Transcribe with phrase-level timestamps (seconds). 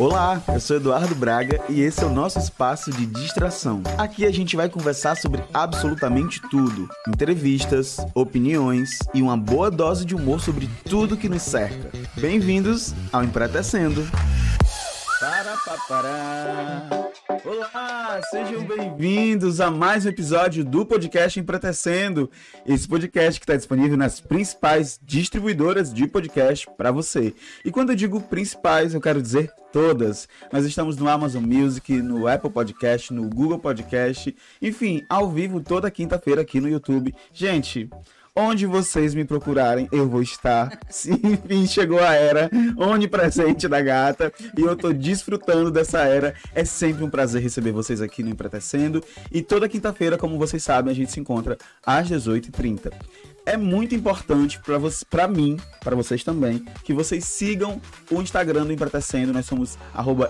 [0.00, 3.82] Olá, eu sou Eduardo Braga e esse é o nosso espaço de distração.
[3.98, 10.14] Aqui a gente vai conversar sobre absolutamente tudo: entrevistas, opiniões e uma boa dose de
[10.14, 11.90] humor sobre tudo que nos cerca.
[12.16, 14.10] Bem-vindos ao Empretecendo.
[15.20, 16.99] Para, pa, para.
[17.44, 22.30] Olá, sejam bem-vindos a mais um episódio do podcast Empretecendo.
[22.66, 27.34] Esse podcast que está disponível nas principais distribuidoras de podcast para você.
[27.64, 30.28] E quando eu digo principais, eu quero dizer todas.
[30.52, 35.90] Nós estamos no Amazon Music, no Apple Podcast, no Google Podcast, enfim, ao vivo toda
[35.90, 37.14] quinta-feira aqui no YouTube.
[37.32, 37.88] Gente,
[38.42, 40.80] Onde vocês me procurarem, eu vou estar.
[41.22, 46.34] Enfim, chegou a era onipresente da gata e eu tô desfrutando dessa era.
[46.54, 49.04] É sempre um prazer receber vocês aqui no Empretecendo.
[49.30, 52.90] E toda quinta-feira, como vocês sabem, a gente se encontra às 18h30
[53.50, 58.64] é muito importante para você, para mim, para vocês também, que vocês sigam o Instagram
[58.64, 59.32] do Empretecendo.
[59.32, 59.76] Nós somos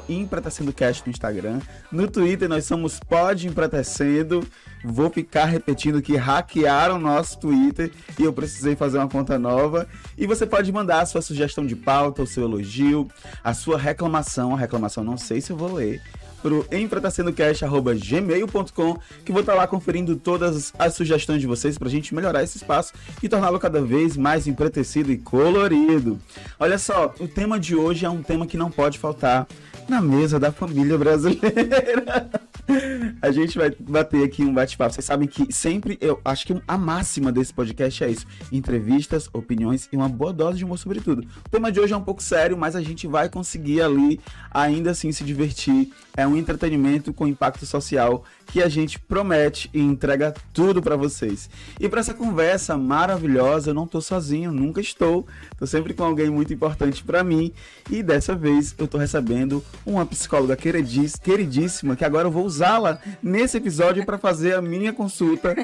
[0.08, 1.60] EmpretecendoCast no Instagram.
[1.92, 4.42] No Twitter nós somos Pod Empretecendo.
[4.82, 9.86] Vou ficar repetindo que hackearam nosso Twitter e eu precisei fazer uma conta nova.
[10.16, 13.06] E você pode mandar a sua sugestão de pauta, o seu elogio,
[13.44, 14.54] a sua reclamação.
[14.54, 16.00] A reclamação não sei se eu vou ler
[16.42, 22.42] pro empretacendocast.gmail.com que vou estar lá conferindo todas as sugestões de vocês pra gente melhorar
[22.42, 26.18] esse espaço e torná-lo cada vez mais empretecido e colorido.
[26.58, 29.46] Olha só, o tema de hoje é um tema que não pode faltar
[29.90, 32.30] na mesa da família brasileira.
[33.20, 34.94] A gente vai bater aqui um bate-papo.
[34.94, 39.88] Vocês sabem que sempre eu acho que a máxima desse podcast é isso: entrevistas, opiniões
[39.92, 41.26] e uma boa dose de humor sobre tudo.
[41.44, 44.20] O tema de hoje é um pouco sério, mas a gente vai conseguir ali
[44.52, 45.92] ainda assim se divertir.
[46.16, 51.48] É um entretenimento com impacto social que a gente promete e entrega tudo para vocês.
[51.78, 55.26] E para essa conversa maravilhosa, eu não tô sozinho, nunca estou.
[55.58, 57.52] Tô sempre com alguém muito importante para mim
[57.90, 63.56] e dessa vez eu tô recebendo uma psicóloga queridíssima que agora eu vou usá-la nesse
[63.56, 65.54] episódio para fazer a minha consulta.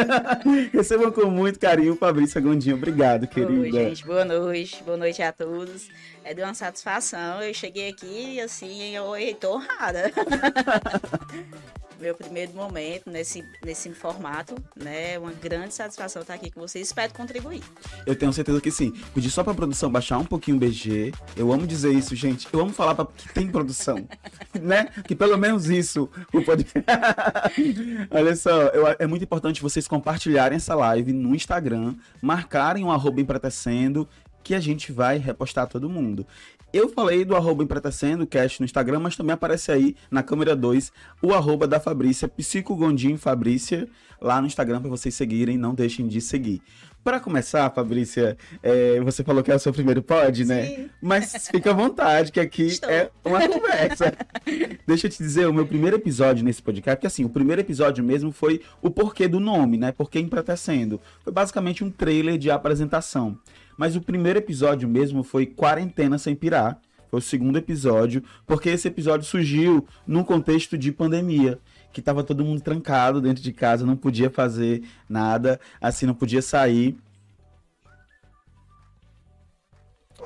[0.72, 2.76] Recebam com muito carinho Fabrícia Gondinho.
[2.76, 3.60] Obrigado, querida.
[3.60, 4.04] Oi, gente.
[4.04, 4.82] Boa noite.
[4.82, 5.88] Boa noite a todos.
[6.24, 7.42] É de uma satisfação.
[7.42, 10.10] Eu cheguei aqui assim, eu estou honrada.
[12.00, 15.18] meu primeiro momento nesse, nesse formato, né?
[15.18, 16.86] Uma grande satisfação estar aqui com vocês.
[16.86, 17.62] Espero contribuir.
[18.06, 18.92] Eu tenho certeza que sim.
[19.14, 21.12] Pedi só pra produção baixar um pouquinho o BG.
[21.36, 22.48] Eu amo dizer isso, gente.
[22.52, 23.06] Eu amo falar pra...
[23.06, 24.06] que tem produção,
[24.60, 24.88] né?
[25.06, 26.44] Que pelo menos isso o.
[28.10, 33.20] Olha só, eu, é muito importante vocês compartilharem essa live no Instagram, marcarem um arroba
[33.20, 34.08] empretecendo
[34.44, 36.26] que a gente vai repostar todo mundo.
[36.74, 40.90] Eu falei do arroba Empretecendo Cast no Instagram, mas também aparece aí na câmera 2
[41.22, 43.88] o arroba da Fabrícia, Psicogondim Fabrícia,
[44.20, 46.60] lá no Instagram para vocês seguirem, não deixem de seguir.
[47.04, 50.66] Para começar, Fabrícia, é, você falou que é o seu primeiro pod, né?
[50.66, 50.90] Sim.
[51.00, 52.90] Mas fica à vontade, que aqui Estou.
[52.90, 54.12] é uma conversa.
[54.84, 58.02] Deixa eu te dizer, o meu primeiro episódio nesse podcast, porque assim, o primeiro episódio
[58.02, 59.92] mesmo foi o porquê do nome, né?
[59.92, 61.00] Porquê Empretecendo.
[61.22, 63.38] Foi basicamente um trailer de apresentação.
[63.76, 66.80] Mas o primeiro episódio mesmo foi Quarentena Sem Pirar.
[67.08, 71.60] Foi o segundo episódio, porque esse episódio surgiu num contexto de pandemia.
[71.92, 76.42] Que tava todo mundo trancado dentro de casa, não podia fazer nada, assim, não podia
[76.42, 76.96] sair.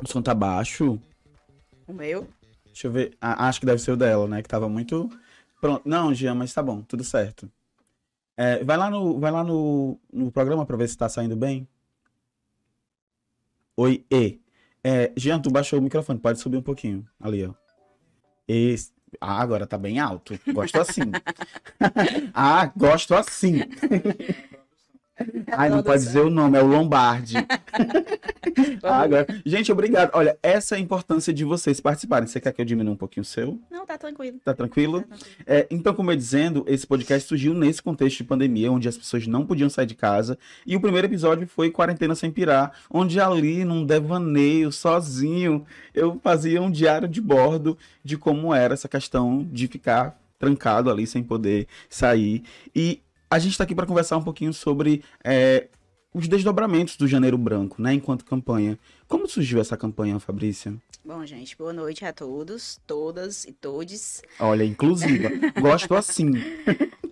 [0.03, 0.99] O som tá baixo.
[1.87, 2.27] O meu?
[2.67, 3.17] Deixa eu ver.
[3.21, 4.43] Ah, acho que deve ser o dela, né?
[4.43, 5.11] Que tava muito.
[5.61, 5.83] Pronto.
[5.85, 7.51] Não, Jean, mas tá bom, tudo certo.
[8.37, 11.69] É, vai lá, no, vai lá no, no programa pra ver se tá saindo bem.
[13.81, 14.41] Oi, E.
[14.83, 17.07] É, Jean, tu baixou o microfone, pode subir um pouquinho.
[17.21, 17.55] Ali, ó.
[19.21, 20.37] Ah, agora tá bem alto.
[20.53, 21.13] Gosto assim.
[22.35, 23.61] ah, gosto assim.
[25.53, 27.35] Ai, não pode dizer o nome, é o Lombardi.
[28.83, 29.27] Ah, agora...
[29.45, 30.11] Gente, obrigado.
[30.15, 32.27] Olha, essa é a importância de vocês participarem.
[32.27, 33.59] Você quer que eu diminua um pouquinho o seu?
[33.71, 34.39] Não, tá tranquilo.
[34.43, 35.03] Tá tranquilo?
[35.03, 35.37] Tá tranquilo.
[35.47, 39.27] É, então, como eu dizendo, esse podcast surgiu nesse contexto de pandemia, onde as pessoas
[39.27, 40.39] não podiam sair de casa.
[40.67, 45.65] E o primeiro episódio foi Quarentena Sem Pirar, onde ali, num devaneio, sozinho,
[45.95, 51.07] eu fazia um diário de bordo de como era essa questão de ficar trancado ali
[51.07, 52.43] sem poder sair.
[52.75, 55.69] E a gente está aqui para conversar um pouquinho sobre é,
[56.13, 58.79] os desdobramentos do Janeiro Branco, né, enquanto campanha.
[59.07, 60.75] Como surgiu essa campanha, Fabrícia?
[61.05, 64.23] Bom, gente, boa noite a todos, todas e todes.
[64.39, 65.31] Olha, inclusiva.
[65.61, 66.31] Gosto assim.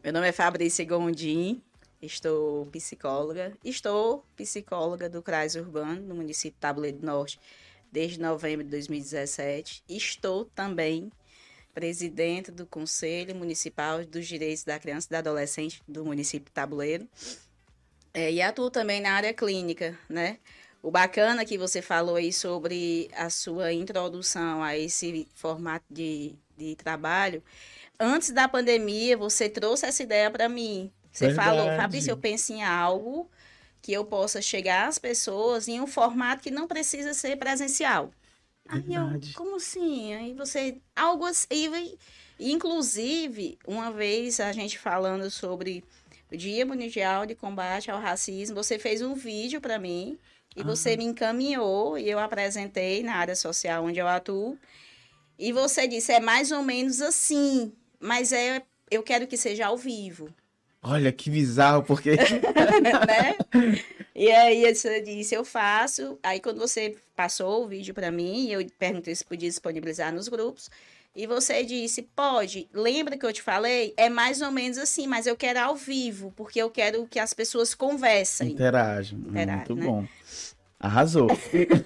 [0.03, 1.63] Meu nome é Fabrícia Gondim,
[2.01, 3.53] estou psicóloga.
[3.65, 7.39] Estou psicóloga do CRAS Urbano, no município de Tabuleiro do Norte,
[7.91, 9.83] desde novembro de 2017.
[9.89, 11.11] Estou também
[11.77, 17.07] presidente do Conselho Municipal dos Direitos da Criança e do Adolescente do município de Tabuleiro.
[18.15, 20.39] É, e atuo também na área clínica, né?
[20.83, 26.75] O bacana que você falou aí sobre a sua introdução a esse formato de, de
[26.77, 27.43] trabalho.
[28.01, 30.91] Antes da pandemia, você trouxe essa ideia para mim.
[31.13, 31.59] Você Verdade.
[31.59, 33.31] falou, Fabrício, eu penso em algo
[33.83, 38.11] que eu possa chegar às pessoas em um formato que não precisa ser presencial.
[38.69, 40.15] Aí eu, como assim?
[40.15, 41.97] Aí você, algo assim,
[42.39, 45.85] inclusive, uma vez a gente falando sobre
[46.33, 50.19] o Dia Mundial de Combate ao Racismo, você fez um vídeo para mim
[50.57, 50.65] e Ah.
[50.65, 54.59] você me encaminhou e eu apresentei na área social onde eu atuo.
[55.39, 59.77] E você disse, é mais ou menos assim, mas é, eu quero que seja ao
[59.77, 60.29] vivo.
[60.83, 62.17] Olha que bizarro, porque
[63.07, 63.37] né?
[64.19, 66.19] E aí você disse, eu faço.
[66.23, 70.71] Aí quando você passou o vídeo para mim, eu perguntei se podia disponibilizar nos grupos.
[71.15, 72.67] E você disse, pode.
[72.73, 73.93] Lembra que eu te falei?
[73.95, 77.35] É mais ou menos assim, mas eu quero ao vivo, porque eu quero que as
[77.35, 78.53] pessoas conversem.
[78.53, 79.15] interage.
[79.15, 79.85] Interage, Muito né?
[79.85, 80.07] bom.
[80.81, 81.29] Arrasou.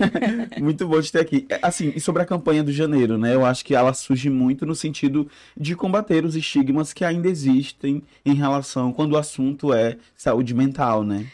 [0.61, 1.47] muito bom de ter aqui.
[1.49, 3.35] É, Assim, e sobre a campanha do janeiro, né?
[3.35, 8.03] Eu acho que ela surge muito no sentido de combater os estigmas que ainda existem
[8.25, 11.27] em relação quando o assunto é saúde mental, né?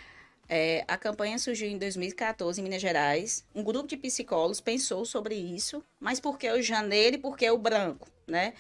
[0.49, 3.45] É, a campanha surgiu em 2014 em Minas Gerais.
[3.55, 7.51] Um grupo de psicólogos pensou sobre isso, mas por que o janeiro e por que
[7.51, 8.55] o branco, né?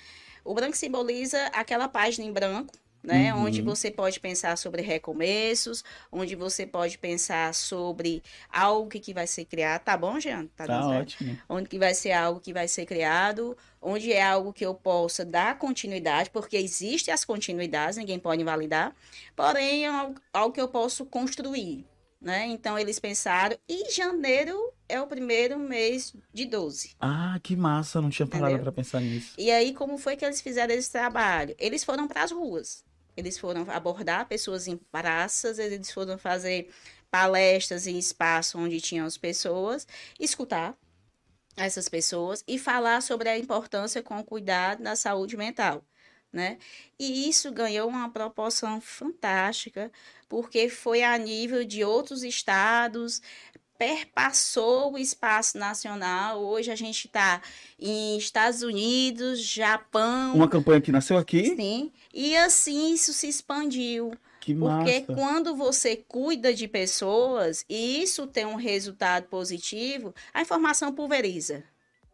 [0.44, 2.72] O branco simboliza aquela página em branco,
[3.06, 3.32] né?
[3.32, 3.44] Uhum.
[3.44, 8.20] Onde você pode pensar sobre recomeços, onde você pode pensar sobre
[8.52, 9.82] algo que, que vai ser criado.
[9.84, 10.48] Tá bom, Jean?
[10.56, 10.86] Tá certo?
[10.86, 11.38] ótimo.
[11.48, 15.24] onde que vai ser algo que vai ser criado, onde é algo que eu possa
[15.24, 18.92] dar continuidade, porque existem as continuidades, ninguém pode invalidar,
[19.36, 19.88] porém é
[20.32, 21.86] algo, que eu posso construir,
[22.20, 22.46] né?
[22.46, 26.96] Então eles pensaram, e janeiro é o primeiro mês de 12.
[26.98, 29.34] Ah, que massa, não tinha parado pra pensar nisso.
[29.38, 31.54] E aí como foi que eles fizeram esse trabalho?
[31.56, 32.84] Eles foram para as ruas.
[33.16, 36.70] Eles foram abordar pessoas em praças, eles foram fazer
[37.10, 39.86] palestras em espaço onde tinham as pessoas,
[40.20, 40.76] escutar
[41.56, 45.84] essas pessoas e falar sobre a importância com o cuidado da saúde mental,
[46.32, 46.58] né?
[46.98, 49.90] E isso ganhou uma proporção fantástica,
[50.28, 53.22] porque foi a nível de outros estados,
[53.78, 56.42] perpassou o espaço nacional.
[56.42, 57.40] Hoje a gente está
[57.78, 61.54] em Estados Unidos, Japão, Uma campanha que nasceu aqui?
[61.56, 64.12] sim, e assim isso se expandiu.
[64.40, 65.14] Que Porque massa.
[65.14, 71.64] quando você cuida de pessoas e isso tem um resultado positivo, a informação pulveriza.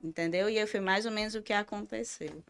[0.02, 0.48] Entendeu?
[0.48, 2.42] E foi mais ou menos o que aconteceu.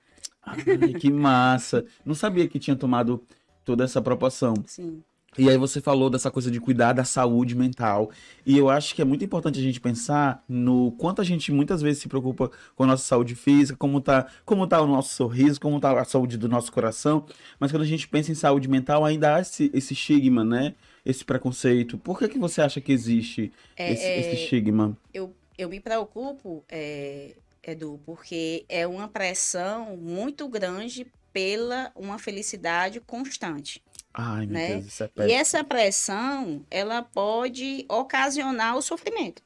[0.42, 0.56] Ai,
[0.98, 1.84] que massa.
[2.04, 3.22] Não sabia que tinha tomado
[3.64, 4.54] toda essa proporção.
[4.66, 5.02] Sim.
[5.38, 8.10] E aí você falou dessa coisa de cuidar da saúde mental.
[8.44, 11.80] E eu acho que é muito importante a gente pensar no quanto a gente muitas
[11.80, 15.58] vezes se preocupa com a nossa saúde física, como tá, como tá o nosso sorriso,
[15.58, 17.24] como tá a saúde do nosso coração.
[17.58, 20.74] Mas quando a gente pensa em saúde mental, ainda há esse, esse estigma, né?
[21.04, 21.96] Esse preconceito.
[21.96, 24.96] Por que, que você acha que existe É, esse, é, esse estigma?
[25.14, 33.00] eu, eu me preocupo, é, Edu, porque é uma pressão muito grande pela uma felicidade
[33.00, 33.82] constante.
[34.14, 34.66] Ai, meu né?
[34.74, 35.40] Deus, isso é E péssimo.
[35.40, 39.42] essa pressão, ela pode ocasionar o sofrimento.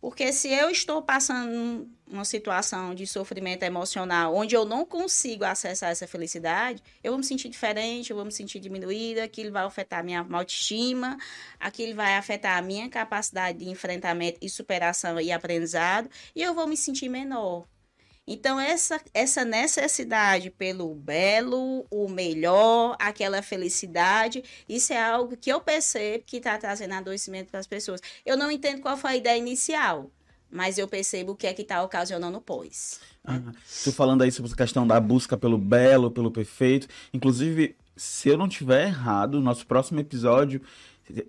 [0.00, 5.90] Porque se eu estou passando uma situação de sofrimento emocional onde eu não consigo acessar
[5.90, 10.00] essa felicidade, eu vou me sentir diferente, eu vou me sentir diminuída, aquilo vai afetar
[10.00, 11.18] a minha autoestima,
[11.58, 16.66] aquilo vai afetar a minha capacidade de enfrentamento e superação e aprendizado, e eu vou
[16.66, 17.66] me sentir menor.
[18.26, 25.60] Então, essa, essa necessidade pelo belo, o melhor, aquela felicidade, isso é algo que eu
[25.60, 28.00] percebo que está trazendo adoecimento para as pessoas.
[28.24, 30.10] Eu não entendo qual foi a ideia inicial,
[30.50, 33.00] mas eu percebo o que é que está ocasionando pós.
[33.24, 33.40] Ah,
[33.92, 36.86] falando aí sobre a questão da busca pelo belo, pelo perfeito.
[37.12, 40.62] Inclusive, se eu não tiver errado, nosso próximo episódio.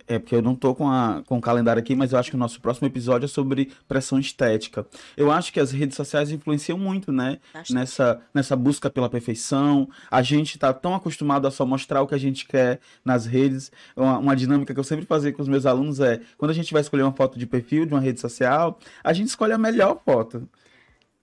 [0.07, 2.35] É porque eu não tô com, a, com o calendário aqui, mas eu acho que
[2.35, 4.85] o nosso próximo episódio é sobre pressão estética.
[5.15, 7.39] Eu acho que as redes sociais influenciam muito, né?
[7.53, 7.73] Bastante.
[7.73, 9.87] Nessa, nessa busca pela perfeição.
[10.09, 13.71] A gente tá tão acostumado a só mostrar o que a gente quer nas redes.
[13.95, 16.71] Uma, uma dinâmica que eu sempre fazia com os meus alunos é: quando a gente
[16.73, 19.99] vai escolher uma foto de perfil de uma rede social, a gente escolhe a melhor
[20.05, 20.47] foto.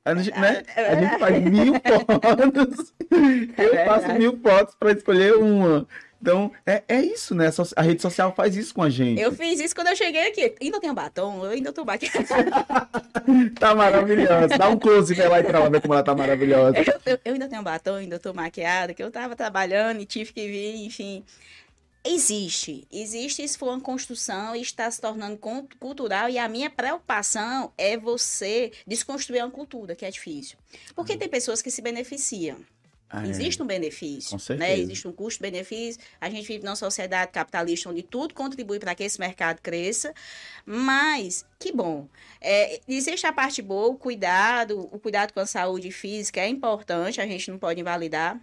[0.04, 0.62] A gente, né?
[0.74, 2.94] É a gente faz mil fotos.
[3.58, 4.18] Eu É faço verdade.
[4.18, 5.86] mil fotos para escolher uma.
[6.20, 7.48] Então, é, é isso, né?
[7.76, 9.20] A rede social faz isso com a gente.
[9.20, 10.54] Eu fiz isso quando eu cheguei aqui.
[10.60, 12.18] Ainda tenho batom, eu ainda tô maquiada.
[13.60, 14.48] Tá maravilhosa.
[14.56, 16.78] Dá um close nela aí pra ela ver como ela tá maravilhosa.
[16.78, 20.32] Eu, eu- eu ainda tenho batom, ainda tô maquiada, que eu tava trabalhando e tive
[20.32, 21.22] que vir, enfim.
[22.04, 25.38] Existe, existe, isso foi uma construção e está se tornando
[25.78, 26.28] cultural.
[26.30, 30.56] E a minha preocupação é você desconstruir uma cultura, que é difícil.
[30.94, 32.56] Porque tem pessoas que se beneficiam,
[33.10, 34.78] Ah, existe um benefício, Com né?
[34.78, 36.00] Existe um custo-benefício.
[36.20, 40.12] A gente vive numa sociedade capitalista onde tudo contribui para que esse mercado cresça.
[40.66, 42.06] Mas que bom.
[42.40, 47.20] É, existe a parte boa, o cuidado, o cuidado com a saúde física é importante.
[47.20, 48.38] A gente não pode invalidar.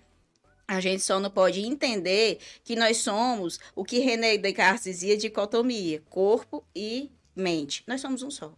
[0.67, 6.01] A gente só não pode entender que nós somos o que René Descartes dizia dicotomia,
[6.09, 7.83] corpo e mente.
[7.85, 8.51] Nós somos um só.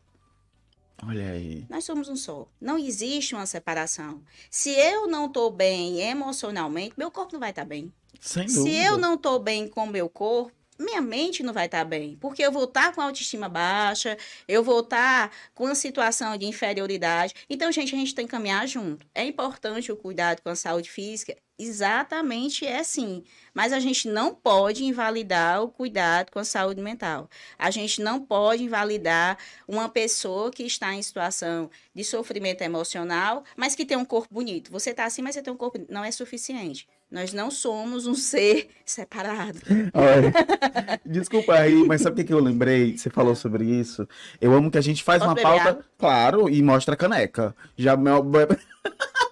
[1.06, 1.66] Olha aí.
[1.70, 2.48] Nós somos um só.
[2.60, 4.24] Não existe uma separação.
[4.50, 7.94] Se eu não estou bem emocionalmente, meu corpo não vai estar tá bem.
[8.20, 8.64] Sem dúvida.
[8.64, 12.16] Se eu não estou bem com meu corpo, minha mente não vai estar tá bem,
[12.20, 16.46] porque eu vou estar tá com autoestima baixa, eu vou estar com uma situação de
[16.46, 17.34] inferioridade.
[17.50, 19.06] Então, gente, a gente tem que caminhar junto.
[19.14, 23.24] É importante o cuidado com a saúde física, exatamente é sim.
[23.54, 27.30] Mas a gente não pode invalidar o cuidado com a saúde mental.
[27.58, 29.38] A gente não pode invalidar
[29.68, 34.72] uma pessoa que está em situação de sofrimento emocional, mas que tem um corpo bonito.
[34.72, 36.88] Você está assim, mas você tem um corpo não é suficiente.
[37.10, 39.60] Nós não somos um ser separado.
[39.94, 40.34] Olha,
[41.06, 42.98] desculpa aí, mas sabe o que eu lembrei?
[42.98, 44.08] Você falou sobre isso.
[44.42, 45.86] Eu amo que a gente faz Posso uma pauta, água?
[45.98, 47.56] claro, e mostra a caneca.
[47.78, 47.96] Já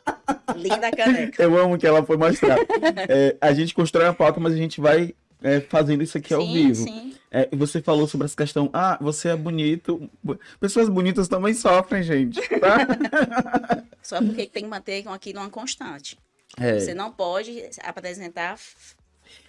[0.55, 1.41] Linda caneca.
[1.41, 2.57] Eu amo que ela foi mostrar.
[3.09, 6.33] É, a gente constrói a pauta, mas a gente vai é, fazendo isso aqui sim,
[6.33, 6.75] ao vivo.
[6.75, 7.15] Sim.
[7.31, 8.69] É, você falou sobre essa questão.
[8.73, 10.09] Ah, você é bonito.
[10.59, 12.41] Pessoas bonitas também sofrem, gente.
[12.59, 12.87] Tá?
[14.01, 16.17] Só porque tem que manter aqui numa constante.
[16.57, 16.79] É.
[16.79, 18.57] Você não pode apresentar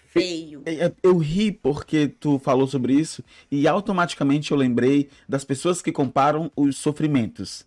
[0.08, 0.62] feio.
[0.66, 5.80] Eu, eu, eu, ri porque tu falou sobre isso e automaticamente eu lembrei das pessoas
[5.80, 7.66] que comparam os sofrimentos.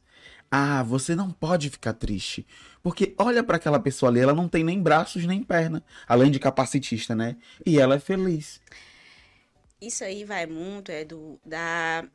[0.51, 2.45] Ah, você não pode ficar triste.
[2.81, 6.39] Porque olha para aquela pessoa ali, ela não tem nem braços nem perna, além de
[6.39, 7.35] capacitista, né?
[7.65, 8.61] E ela é feliz.
[9.81, 12.05] Isso aí vai muito é do da,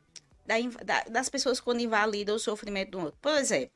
[0.45, 3.17] da das pessoas quando invalidam o sofrimento do outro.
[3.21, 3.71] Por exemplo,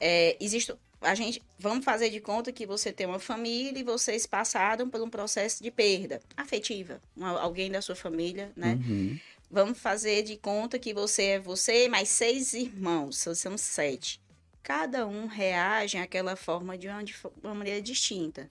[0.00, 4.26] é, existe a gente vamos fazer de conta que você tem uma família e vocês
[4.26, 8.78] passaram por um processo de perda afetiva, uma, alguém da sua família, né?
[8.86, 9.18] Uhum.
[9.54, 14.18] Vamos fazer de conta que você é você mais seis irmãos, são sete.
[14.62, 18.50] Cada um reage àquela forma de uma, de uma maneira distinta.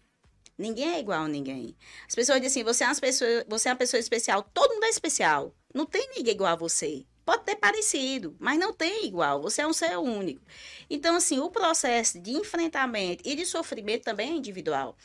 [0.55, 1.75] Ninguém é igual a ninguém.
[2.07, 4.43] As pessoas dizem assim: você é, uma pessoa, você é uma pessoa especial.
[4.53, 5.55] Todo mundo é especial.
[5.73, 7.03] Não tem ninguém igual a você.
[7.25, 9.41] Pode ter parecido, mas não tem igual.
[9.41, 10.45] Você é um ser único.
[10.87, 14.95] Então, assim, o processo de enfrentamento e de sofrimento também é individual.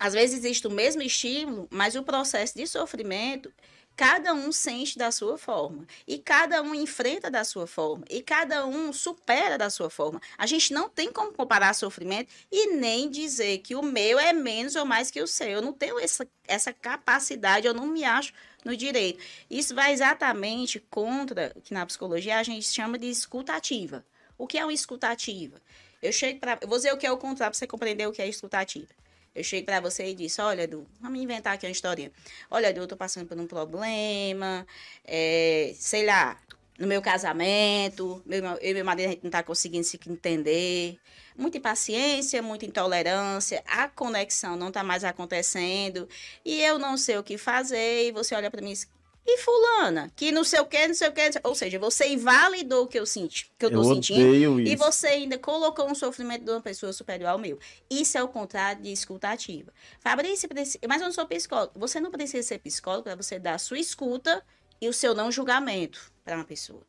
[0.00, 3.52] Às vezes existe o mesmo estímulo, mas o processo de sofrimento
[3.96, 8.66] cada um sente da sua forma e cada um enfrenta da sua forma e cada
[8.66, 10.20] um supera da sua forma.
[10.38, 14.76] A gente não tem como comparar sofrimento e nem dizer que o meu é menos
[14.76, 15.48] ou mais que o seu.
[15.48, 18.32] Eu não tenho essa, essa capacidade, eu não me acho
[18.64, 19.22] no direito.
[19.50, 24.04] Isso vai exatamente contra o que na psicologia a gente chama de escutativa.
[24.38, 25.60] O que é uma escutativa?
[26.02, 26.58] Eu chego para.
[26.66, 28.88] Vou dizer o que é o contrário para você compreender o que é escutativa.
[29.34, 32.12] Eu chego para você e disse, olha, Edu, vamos inventar aqui uma historinha.
[32.50, 34.66] Olha, Edu, eu tô passando por um problema,
[35.04, 36.38] é, sei lá,
[36.78, 40.98] no meu casamento, meu, eu e meu marido a gente não tá conseguindo se entender.
[41.36, 46.06] Muita impaciência, muita intolerância, a conexão não tá mais acontecendo,
[46.44, 49.01] e eu não sei o que fazer, e você olha para mim e
[49.38, 51.20] fulana, que não sei o que, não sei o que.
[51.44, 54.60] Ou seja, você invalidou o que eu senti, que eu tô eu sentindo.
[54.60, 57.58] E você ainda colocou um sofrimento de uma pessoa superior ao meu.
[57.88, 59.72] Isso é o contrário de escutativa.
[60.00, 60.48] Fabrício,
[60.88, 61.72] mas eu não sou psicólogo.
[61.76, 64.44] Você não precisa ser psicólogo para você dar a sua escuta
[64.80, 66.82] e o seu não julgamento para uma pessoa.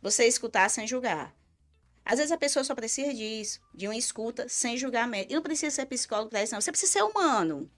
[0.00, 1.36] Você escutar sem julgar.
[2.04, 5.30] Às vezes a pessoa só precisa disso, de uma escuta sem julgamento.
[5.30, 6.60] E não precisa ser psicólogo para isso, não.
[6.60, 7.70] Você precisa ser humano.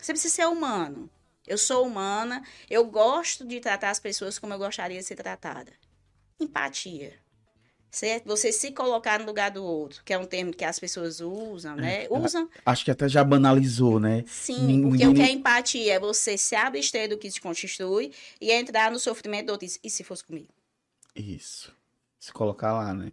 [0.00, 1.10] Você precisa ser humano.
[1.48, 5.72] Eu sou humana, eu gosto de tratar as pessoas como eu gostaria de ser tratada.
[6.40, 7.14] Empatia.
[7.90, 8.26] Certo?
[8.26, 11.74] Você se colocar no lugar do outro, que é um termo que as pessoas usam,
[11.74, 12.04] né?
[12.04, 12.48] É, usam.
[12.64, 14.24] Acho que até já banalizou, né?
[14.26, 14.90] Sim, Ninguém...
[14.90, 18.90] porque o que é empatia é você se abster do que te constitui e entrar
[18.90, 19.66] no sofrimento do outro.
[19.82, 20.48] E se fosse comigo?
[21.16, 21.72] Isso.
[22.18, 23.10] Se colocar lá, né?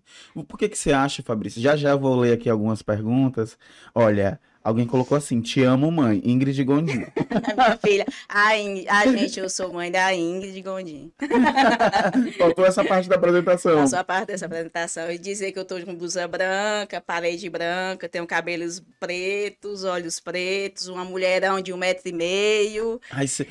[0.48, 1.62] Por que, que você acha, Fabrício?
[1.62, 3.58] Já já vou ler aqui algumas perguntas.
[3.94, 7.06] Olha, Alguém colocou assim, te amo, mãe, Ingrid Gondim.
[7.56, 8.06] Minha filha.
[8.28, 11.12] Ai, ai, gente, eu sou mãe da Ingrid Gondim.
[12.36, 13.76] Faltou essa parte da apresentação.
[13.76, 15.12] Passou a parte dessa apresentação.
[15.12, 20.88] E dizer que eu tô com blusa branca, parede branca, tenho cabelos pretos, olhos pretos,
[20.88, 23.00] uma mulherão de um metro e meio.
[23.12, 23.46] Ai, você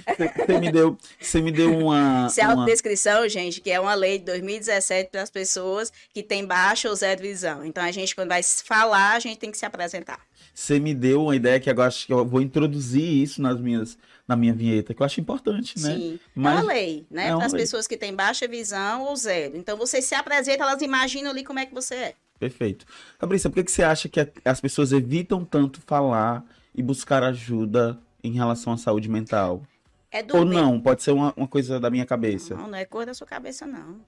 [0.61, 2.27] me deu, você me deu uma...
[2.29, 2.55] Isso é uma...
[2.55, 6.97] autodescrição, gente, que é uma lei de 2017 para as pessoas que têm baixa ou
[6.97, 7.65] zero visão.
[7.65, 10.19] Então, a gente, quando vai falar, a gente tem que se apresentar.
[10.55, 13.99] Você me deu uma ideia que agora acho que eu vou introduzir isso nas minhas,
[14.27, 15.97] na minha vinheta, que eu acho importante, né?
[15.97, 17.29] Sim, Mas, é uma lei, né?
[17.29, 19.57] É Para as pessoas que têm baixa visão ou zero.
[19.57, 22.15] Então, você se apresenta, elas imaginam ali como é que você é.
[22.39, 22.87] Perfeito.
[23.19, 27.99] Fabrícia, por que, que você acha que as pessoas evitam tanto falar e buscar ajuda
[28.23, 29.63] em relação à saúde mental?
[30.11, 30.81] É do Ou não?
[30.81, 32.55] Pode ser uma, uma coisa da minha cabeça.
[32.55, 34.01] Não, não é cor da sua cabeça, não.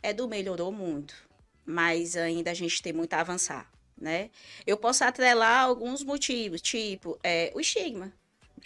[0.00, 1.14] É do melhorou muito,
[1.66, 3.68] mas ainda a gente tem muito a avançar,
[4.00, 4.30] né?
[4.66, 8.12] Eu posso atrelar alguns motivos, tipo é, o estigma,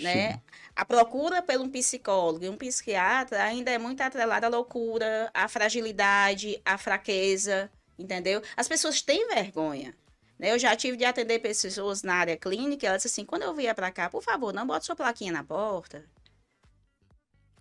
[0.00, 0.40] né?
[0.74, 5.48] A procura por um psicólogo e um psiquiatra ainda é muito atrelada à loucura, à
[5.48, 8.42] fragilidade, à fraqueza, entendeu?
[8.56, 9.94] As pessoas têm vergonha.
[10.38, 10.52] né?
[10.52, 13.90] Eu já tive de atender pessoas na área clínica, elas assim, quando eu vier para
[13.92, 16.04] cá, por favor, não bote sua plaquinha na porta.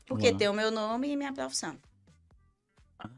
[0.05, 0.37] Porque Uau.
[0.37, 1.77] tem o meu nome e minha profissão.
[2.99, 3.09] Ah,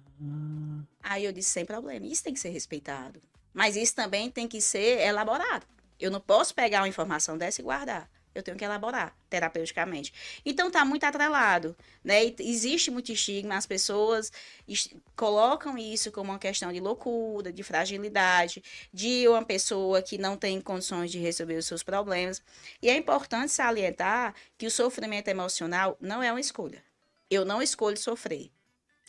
[1.02, 3.22] Aí eu disse, sem problema, isso tem que ser respeitado.
[3.54, 5.66] Mas isso também tem que ser elaborado.
[6.00, 8.10] Eu não posso pegar uma informação dessa e guardar.
[8.36, 10.12] Eu tenho que elaborar terapeuticamente.
[10.44, 12.26] Então tá muito atrelado, né?
[12.26, 14.32] E existe muito estigma, as pessoas
[14.68, 20.36] es- colocam isso como uma questão de loucura, de fragilidade, de uma pessoa que não
[20.36, 22.42] tem condições de resolver os seus problemas.
[22.82, 26.84] E é importante salientar que o sofrimento emocional não é uma escolha.
[27.30, 28.52] Eu não escolho sofrer.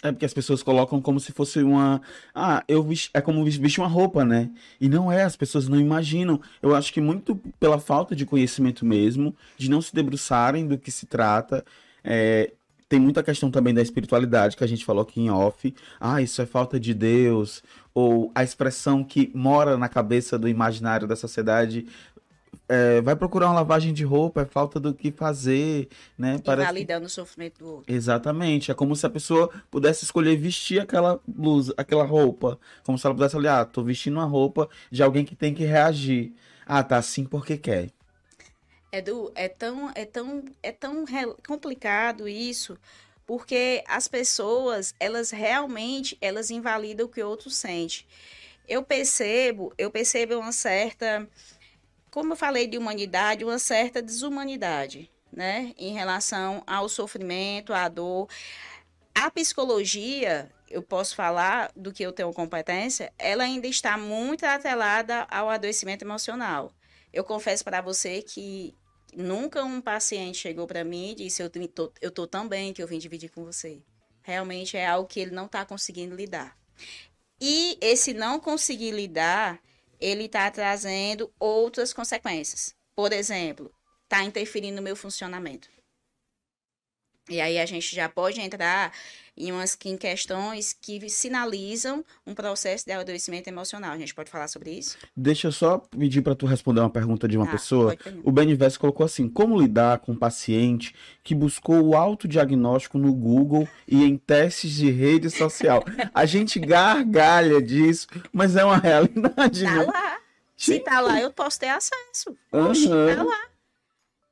[0.05, 2.01] É porque as pessoas colocam como se fosse uma.
[2.35, 4.51] Ah, eu vis- é como vestir uma roupa, né?
[4.79, 6.39] E não é, as pessoas não imaginam.
[6.61, 10.91] Eu acho que muito pela falta de conhecimento mesmo, de não se debruçarem do que
[10.91, 11.65] se trata.
[12.05, 12.53] é,
[12.87, 15.75] Tem muita questão também da espiritualidade que a gente falou aqui em off.
[15.99, 17.63] Ah, isso é falta de Deus.
[17.95, 21.87] Ou a expressão que mora na cabeça do imaginário da sociedade.
[22.69, 26.39] É, vai procurar uma lavagem de roupa, é falta do que fazer, né?
[26.45, 27.93] Parece que- Invalidando o sofrimento do outro.
[27.95, 28.71] Exatamente.
[28.71, 32.59] É como se a pessoa pudesse escolher vestir aquela blusa, aquela roupa.
[32.85, 35.65] Como se ela pudesse olhar, ah, tô vestindo uma roupa de alguém que tem que
[35.65, 36.33] reagir.
[36.67, 37.91] Ah, tá assim porque quer.
[38.93, 41.05] Edu, é tão, é tão, é tão
[41.47, 42.79] complicado isso,
[43.27, 48.07] porque as pessoas, elas realmente, elas invalidam o que o outro sente.
[48.69, 51.29] Eu percebo, eu percebo uma certa,
[52.15, 58.29] como eu falei de humanidade, uma certa desumanidade, né, em relação ao sofrimento, à dor.
[59.13, 65.27] A psicologia, eu posso falar do que eu tenho competência, ela ainda está muito atrelada
[65.29, 66.73] ao adoecimento emocional.
[67.13, 68.73] Eu confesso para você que
[69.13, 72.81] nunca um paciente chegou para mim e disse: eu tô, eu tô tão bem que
[72.81, 73.83] eu vim dividir com você.
[74.23, 76.57] Realmente é algo que ele não está conseguindo lidar.
[77.41, 79.61] E esse não conseguir lidar,
[80.05, 82.75] ele está trazendo outras consequências.
[82.95, 85.71] Por exemplo, está interferindo no meu funcionamento.
[87.29, 88.93] E aí a gente já pode entrar
[89.37, 93.93] em umas em questões que sinalizam um processo de adoecimento emocional.
[93.93, 94.97] A gente pode falar sobre isso?
[95.17, 97.97] Deixa eu só pedir para tu responder uma pergunta de uma Ah, pessoa.
[98.23, 103.69] O Beniverso colocou assim: como lidar com um paciente que buscou o autodiagnóstico no Google
[103.89, 105.85] e em testes de rede social?
[106.15, 109.83] A gente gargalha disso, mas é uma realidade, Tá né?
[109.85, 110.19] lá.
[110.57, 112.37] Se tá lá, eu posso ter acesso.
[112.53, 113.41] Oxe, tá lá.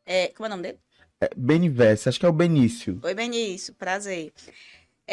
[0.07, 0.79] É, como é o nome dele?
[1.21, 2.99] É, Beniverso, acho que é o Benício.
[3.03, 4.33] Oi, Benício, prazer.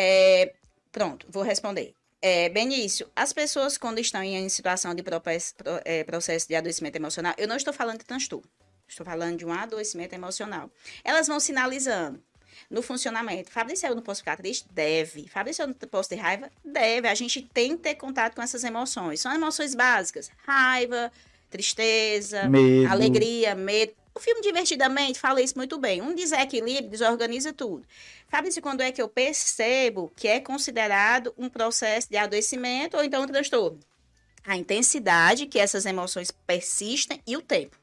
[0.01, 0.53] É,
[0.93, 1.93] pronto, vou responder.
[2.21, 6.95] É, Benício, as pessoas quando estão em situação de propes- pro- é, processo de adoecimento
[6.95, 8.49] emocional, eu não estou falando de transtorno,
[8.87, 10.69] estou falando de um adoecimento emocional.
[11.03, 12.21] Elas vão sinalizando
[12.69, 13.51] no funcionamento.
[13.51, 14.65] Fabrício, eu não posso ficar triste?
[14.71, 15.27] Deve.
[15.27, 16.49] Fabrício, eu não posso ter raiva?
[16.63, 17.07] Deve.
[17.07, 19.19] A gente tem que ter contato com essas emoções.
[19.21, 20.29] São emoções básicas.
[20.45, 21.11] Raiva,
[21.49, 22.89] tristeza, Medo.
[22.91, 23.93] alegria, medo.
[24.19, 26.01] O filme Divertidamente fala isso muito bem.
[26.01, 27.87] Um desequilíbrio desorganiza tudo.
[28.29, 33.23] Sabe-se quando é que eu percebo que é considerado um processo de adoecimento ou então
[33.23, 33.79] um transtorno?
[34.45, 37.79] A intensidade que essas emoções persistem e o tempo.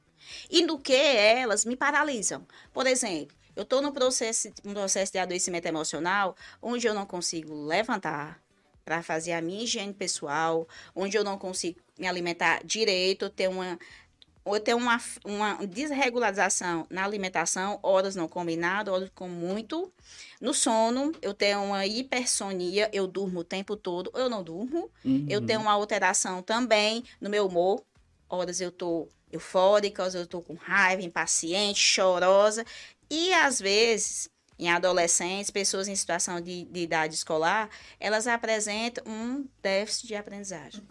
[0.51, 2.46] E no que elas me paralisam.
[2.70, 7.64] Por exemplo, eu estou no processo, um processo de adoecimento emocional onde eu não consigo
[7.64, 8.42] levantar
[8.85, 13.79] para fazer a minha higiene pessoal, onde eu não consigo me alimentar direito, tenho uma
[14.46, 19.92] ou ter uma, uma desregularização na alimentação, horas não combinado, horas com muito.
[20.40, 24.88] No sono, eu tenho uma hipersonia, eu durmo o tempo todo, eu não durmo.
[25.28, 25.46] Eu Uhum.
[25.46, 27.82] tenho uma alteração também no meu humor.
[28.28, 32.64] Horas eu tô eufórica, horas eu tô com raiva, impaciente, chorosa.
[33.11, 39.44] E às vezes, em adolescentes, pessoas em situação de, de idade escolar, elas apresentam um
[39.61, 40.82] déficit de aprendizagem.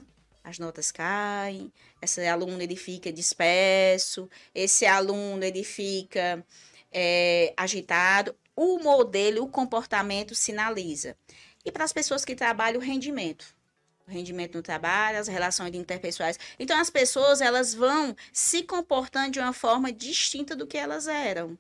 [0.45, 6.45] As notas caem, esse aluno ele fica disperso, esse aluno ele fica
[6.91, 8.36] é, agitado.
[8.55, 11.17] O modelo, o comportamento sinaliza.
[11.65, 13.55] E para as pessoas que trabalham, o rendimento.
[14.08, 16.38] O rendimento no trabalho, as relações interpessoais.
[16.60, 21.58] Então, as pessoas elas vão se comportando de uma forma distinta do que elas eram.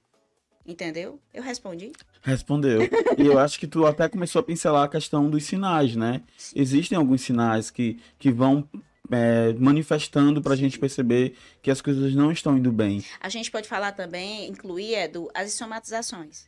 [0.63, 1.19] Entendeu?
[1.33, 1.91] Eu respondi?
[2.25, 2.81] Respondeu.
[3.17, 6.23] E eu acho que tu até começou a pincelar a questão dos sinais, né?
[6.55, 8.67] Existem alguns sinais que, que vão
[9.11, 13.05] é, manifestando para a gente perceber que as coisas não estão indo bem.
[13.21, 16.47] A gente pode falar também, incluir, Edu, as somatizações.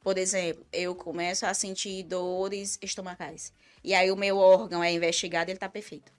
[0.00, 3.52] Por exemplo, eu começo a sentir dores estomacais.
[3.82, 6.15] E aí o meu órgão é investigado, ele está perfeito.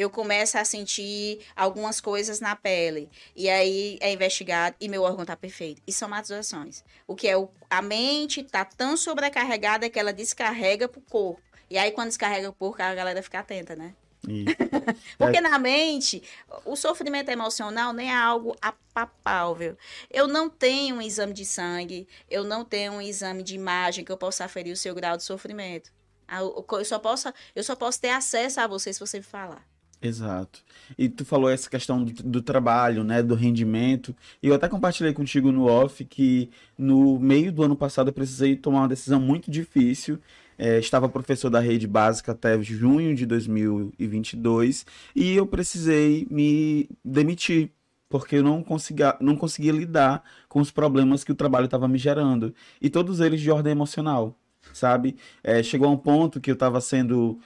[0.00, 3.10] Eu começo a sentir algumas coisas na pele.
[3.36, 5.82] E aí é investigado e meu órgão está perfeito.
[5.86, 6.82] E somatizações.
[7.06, 11.42] O que é o, a mente está tão sobrecarregada que ela descarrega para o corpo.
[11.68, 13.94] E aí, quando descarrega o corpo, a galera fica atenta, né?
[15.18, 15.40] Porque é.
[15.42, 16.22] na mente,
[16.64, 19.76] o sofrimento emocional nem é algo apapável.
[20.10, 24.10] Eu não tenho um exame de sangue, eu não tenho um exame de imagem que
[24.10, 25.92] eu possa aferir o seu grau de sofrimento.
[26.26, 29.69] Eu só posso, eu só posso ter acesso a você se você me falar.
[30.02, 30.62] Exato.
[30.96, 34.16] E tu falou essa questão do, do, trabalho, né, do rendimento.
[34.42, 38.56] E eu até compartilhei contigo no off que no meio do ano passado eu precisei
[38.56, 40.18] tomar uma decisão muito difícil
[40.60, 44.84] é, estava professor da rede básica até junho de 2022
[45.16, 47.70] e eu precisei me demitir
[48.10, 51.96] porque eu não conseguia, não conseguia lidar com os problemas que o trabalho estava me
[51.96, 54.38] gerando e todos eles de ordem emocional,
[54.74, 55.16] sabe?
[55.42, 57.40] É, chegou a um ponto que eu estava sendo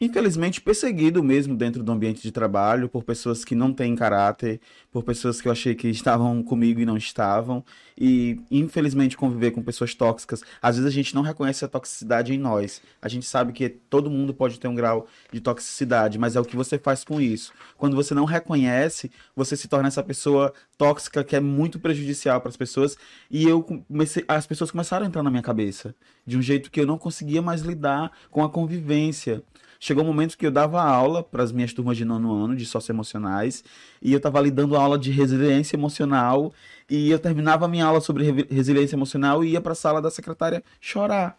[0.00, 5.02] infelizmente perseguido mesmo dentro do ambiente de trabalho por pessoas que não têm caráter, por
[5.02, 7.64] pessoas que eu achei que estavam comigo e não estavam,
[7.98, 12.38] e infelizmente conviver com pessoas tóxicas, às vezes a gente não reconhece a toxicidade em
[12.38, 12.82] nós.
[13.00, 16.44] A gente sabe que todo mundo pode ter um grau de toxicidade, mas é o
[16.44, 17.52] que você faz com isso.
[17.76, 22.50] Quando você não reconhece, você se torna essa pessoa tóxica que é muito prejudicial para
[22.50, 22.96] as pessoas,
[23.30, 25.94] e eu comecei, as pessoas começaram a entrar na minha cabeça
[26.26, 29.42] de um jeito que eu não conseguia mais lidar com a convivência.
[29.78, 32.64] Chegou um momento que eu dava aula para as minhas turmas de nono ano, de
[32.64, 33.62] socioemocionais,
[34.00, 36.52] e eu estava ali dando aula de resiliência emocional,
[36.88, 40.10] e eu terminava a minha aula sobre resiliência emocional e ia para a sala da
[40.10, 41.38] secretária chorar.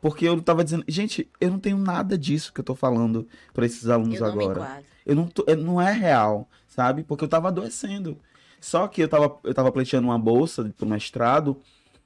[0.00, 3.66] Porque eu estava dizendo, gente, eu não tenho nada disso que eu estou falando para
[3.66, 4.82] esses alunos eu agora.
[5.04, 7.02] eu não, tô, não é real, sabe?
[7.02, 8.18] Porque eu estava adoecendo.
[8.60, 11.56] Só que eu estava eu tava pleiteando uma bolsa para o mestrado,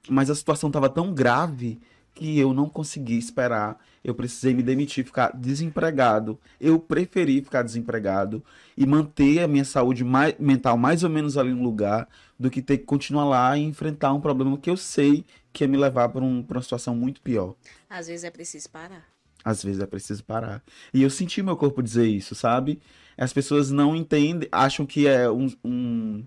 [0.09, 1.81] mas a situação estava tão grave
[2.15, 3.79] que eu não consegui esperar.
[4.03, 6.39] Eu precisei me demitir, ficar desempregado.
[6.61, 8.43] Eu preferi ficar desempregado
[8.77, 12.63] e manter a minha saúde mais, mental mais ou menos ali no lugar do que
[12.63, 16.09] ter que continuar lá e enfrentar um problema que eu sei que ia me levar
[16.09, 17.55] para um, uma situação muito pior.
[17.89, 19.07] Às vezes é preciso parar.
[19.45, 20.63] Às vezes é preciso parar.
[20.93, 22.81] E eu senti meu corpo dizer isso, sabe?
[23.17, 26.25] As pessoas não entendem, acham que é um, um,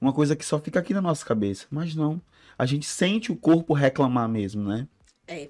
[0.00, 1.66] uma coisa que só fica aqui na nossa cabeça.
[1.70, 2.20] Mas não.
[2.58, 4.86] A gente sente o corpo reclamar mesmo, né?
[5.26, 5.48] É.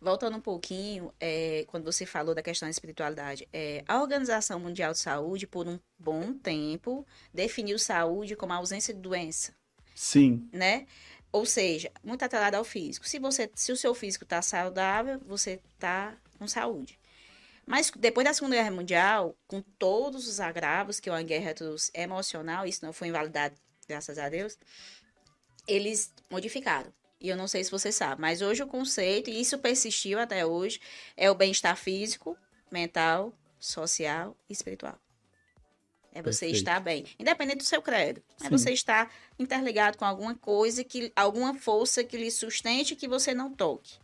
[0.00, 4.92] Voltando um pouquinho, é, quando você falou da questão da espiritualidade, é, a Organização Mundial
[4.92, 9.54] de Saúde, por um bom tempo, definiu saúde como a ausência de doença.
[9.94, 10.48] Sim.
[10.52, 10.86] Né?
[11.32, 13.08] Ou seja, muito atrelado ao físico.
[13.08, 16.98] Se, você, se o seu físico está saudável, você está com saúde.
[17.66, 22.66] Mas depois da Segunda Guerra Mundial, com todos os agravos que uma guerra trouxe emocional,
[22.66, 23.54] isso não foi invalidado,
[23.88, 24.58] graças a Deus,
[25.66, 26.92] eles modificaram
[27.24, 30.44] e eu não sei se você sabe, mas hoje o conceito, e isso persistiu até
[30.44, 30.78] hoje,
[31.16, 32.36] é o bem-estar físico,
[32.70, 34.98] mental, social e espiritual.
[36.12, 36.56] É você Perfeito.
[36.56, 38.22] estar bem, independente do seu credo.
[38.44, 43.32] É você estar interligado com alguma coisa, que alguma força que lhe sustente que você
[43.32, 43.98] não toque.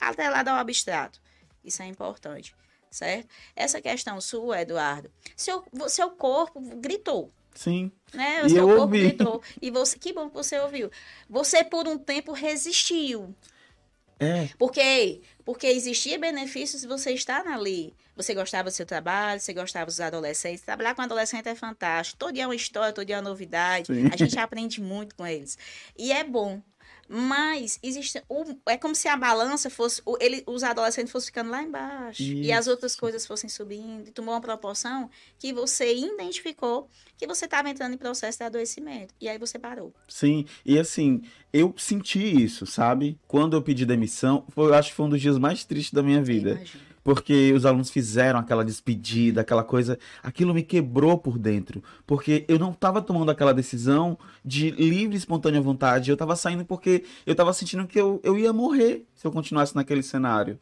[0.00, 1.20] Até lá ao abstrato.
[1.62, 2.56] Isso é importante,
[2.90, 3.28] certo?
[3.54, 7.30] Essa questão sua, Eduardo, seu, seu corpo gritou.
[7.54, 7.90] Sim.
[8.14, 8.42] Né?
[8.42, 9.16] O e seu eu corpo ouvi.
[9.60, 10.90] E você, que bom que você ouviu.
[11.28, 13.34] Você, por um tempo, resistiu.
[14.18, 14.50] É.
[14.58, 17.94] Porque, porque existia benefícios se você estar ali.
[18.14, 20.62] Você gostava do seu trabalho, você gostava dos adolescentes.
[20.62, 22.18] Trabalhar com adolescente é fantástico.
[22.18, 23.86] Todo dia é uma história, todo dia é uma novidade.
[23.86, 24.10] Sim.
[24.12, 25.56] A gente aprende muito com eles.
[25.96, 26.60] E é bom.
[27.12, 28.22] Mas existe.
[28.66, 30.00] é como se a balança fosse.
[30.20, 32.22] Ele, os adolescentes fossem ficando lá embaixo.
[32.22, 32.34] Isso.
[32.34, 34.06] E as outras coisas fossem subindo.
[34.06, 39.12] E tomou uma proporção que você identificou que você estava entrando em processo de adoecimento.
[39.20, 39.92] E aí você parou.
[40.06, 40.46] Sim.
[40.64, 41.20] E assim,
[41.52, 43.18] eu senti isso, sabe?
[43.26, 46.04] Quando eu pedi demissão, foi, eu acho que foi um dos dias mais tristes da
[46.04, 46.52] minha vida.
[46.52, 52.44] Imagina porque os alunos fizeram aquela despedida, aquela coisa, aquilo me quebrou por dentro, porque
[52.48, 57.04] eu não estava tomando aquela decisão de livre e espontânea vontade, eu estava saindo porque
[57.26, 60.58] eu estava sentindo que eu, eu ia morrer se eu continuasse naquele cenário.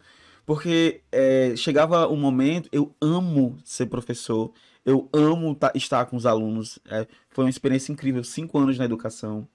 [0.46, 4.51] Porque é, chegava um momento, eu amo ser professor,
[4.83, 9.46] eu amo estar com os alunos, é, foi uma experiência incrível, cinco anos na educação,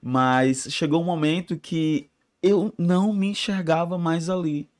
[0.00, 2.08] mas chegou um momento que
[2.42, 4.70] eu não me enxergava mais ali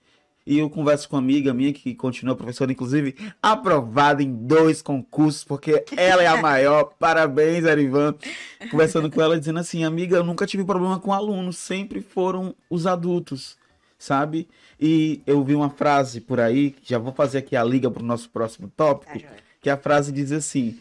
[0.48, 5.44] e eu converso com uma amiga minha que continua professora, inclusive aprovada em dois concursos,
[5.44, 6.84] porque ela é a maior.
[6.98, 8.14] Parabéns, Arivan.
[8.70, 12.86] Conversando com ela, dizendo assim: amiga, eu nunca tive problema com alunos, sempre foram os
[12.86, 13.58] adultos,
[13.98, 14.48] sabe?
[14.80, 18.06] E eu vi uma frase por aí, já vou fazer aqui a liga para o
[18.06, 19.18] nosso próximo tópico,
[19.60, 20.78] que a frase diz assim: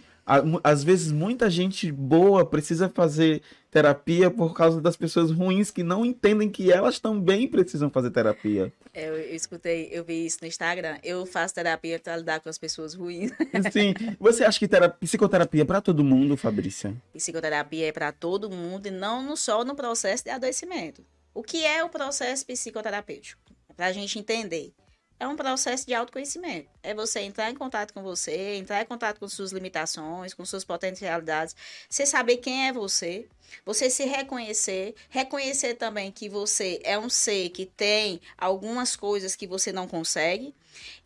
[0.64, 3.42] às vezes muita gente boa precisa fazer
[3.78, 8.74] terapia por causa das pessoas ruins que não entendem que elas também precisam fazer terapia.
[8.92, 10.98] Eu, eu escutei, eu vi isso no Instagram.
[11.04, 13.32] Eu faço terapia para lidar com as pessoas ruins.
[13.72, 13.94] Sim.
[14.20, 16.96] Você acha que terapia, psicoterapia é para todo mundo, Fabrícia?
[17.14, 21.06] Psicoterapia é para todo mundo e não só no processo de adoecimento.
[21.36, 23.40] O que é o processo psicoterapêutico?
[23.76, 24.74] Para a gente entender
[25.20, 26.70] é um processo de autoconhecimento.
[26.84, 30.64] É você entrar em contato com você, entrar em contato com suas limitações, com suas
[30.64, 31.56] potencialidades,
[31.90, 33.28] você saber quem é você,
[33.66, 39.48] você se reconhecer, reconhecer também que você é um ser que tem algumas coisas que
[39.48, 40.54] você não consegue.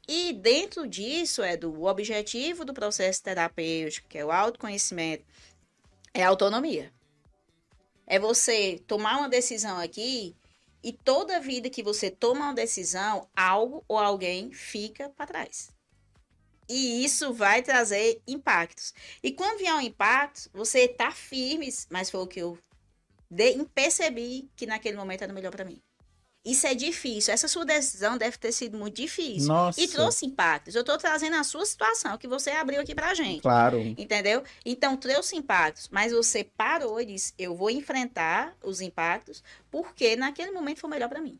[0.08, 5.24] E dentro disso, é do objetivo do processo terapêutico, que é o autoconhecimento,
[6.14, 6.92] é a autonomia.
[8.06, 10.36] É você tomar uma decisão aqui
[10.84, 15.72] e toda vida que você toma uma decisão, algo ou alguém fica para trás.
[16.68, 18.94] E isso vai trazer impactos.
[19.22, 22.58] E quando vier um impacto, você tá firme, mas foi o que eu
[23.30, 25.82] de, percebi que naquele momento era melhor para mim.
[26.44, 27.34] Isso é difícil.
[27.34, 29.48] Essa sua decisão deve ter sido muito difícil.
[29.48, 29.80] Nossa.
[29.80, 30.74] E trouxe impactos.
[30.74, 33.42] Eu estou trazendo a sua situação que você abriu aqui pra gente.
[33.42, 33.80] Claro.
[33.80, 34.44] Entendeu?
[34.66, 35.88] Então, trouxe impactos.
[35.92, 41.10] Mas você parou e disse: eu vou enfrentar os impactos porque naquele momento foi melhor
[41.10, 41.40] para mim.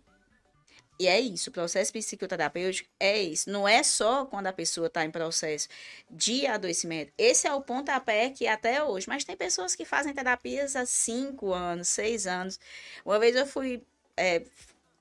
[1.00, 3.50] E é isso, o processo psicoterapêutico é isso.
[3.50, 5.68] Não é só quando a pessoa está em processo
[6.12, 7.12] de adoecimento.
[7.18, 9.08] Esse é o pontapé que até hoje.
[9.10, 12.60] Mas tem pessoas que fazem terapias há cinco anos, seis anos.
[13.04, 13.82] Uma vez eu fui
[14.16, 14.44] é,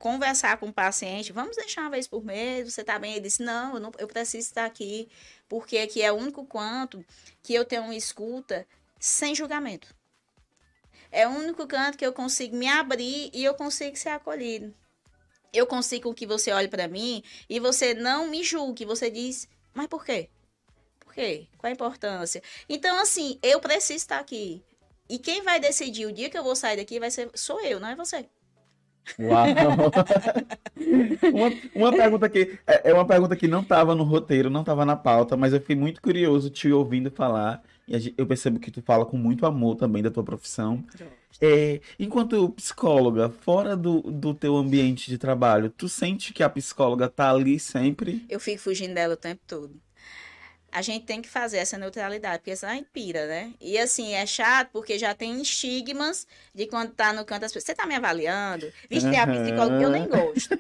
[0.01, 3.13] conversar com o paciente, vamos deixar uma vez por mês, você está bem?
[3.13, 5.07] Ele disse, não eu, não, eu preciso estar aqui,
[5.47, 7.05] porque aqui é o único quanto
[7.43, 8.67] que eu tenho uma escuta
[8.99, 9.95] sem julgamento.
[11.13, 14.75] É o único canto que eu consigo me abrir e eu consigo ser acolhido.
[15.53, 19.87] Eu consigo que você olhe para mim e você não me julgue, você diz, mas
[19.87, 20.31] por quê?
[20.99, 21.47] Por quê?
[21.59, 22.43] Qual a importância?
[22.71, 24.65] Então, assim, eu preciso estar aqui.
[25.11, 27.79] E quem vai decidir o dia que eu vou sair daqui vai ser sou eu,
[27.79, 28.27] não é você.
[29.19, 29.47] Uau!
[31.33, 34.85] uma, uma pergunta que é, é uma pergunta que não estava no roteiro, não estava
[34.85, 38.81] na pauta, mas eu fiquei muito curioso te ouvindo falar e eu percebo que tu
[38.83, 40.85] fala com muito amor também da tua profissão.
[41.41, 47.09] É, enquanto psicóloga, fora do, do teu ambiente de trabalho, tu sente que a psicóloga
[47.09, 48.25] tá ali sempre?
[48.29, 49.81] Eu fico fugindo dela o tempo todo
[50.73, 53.53] a gente tem que fazer essa neutralidade, porque senão a gente pira, né?
[53.61, 57.65] E assim, é chato porque já tem estigmas de quando tá no canto das pessoas.
[57.65, 58.71] Você tá me avaliando?
[58.89, 59.21] Vixe, uhum.
[59.21, 60.59] a psicóloga, eu nem gosto.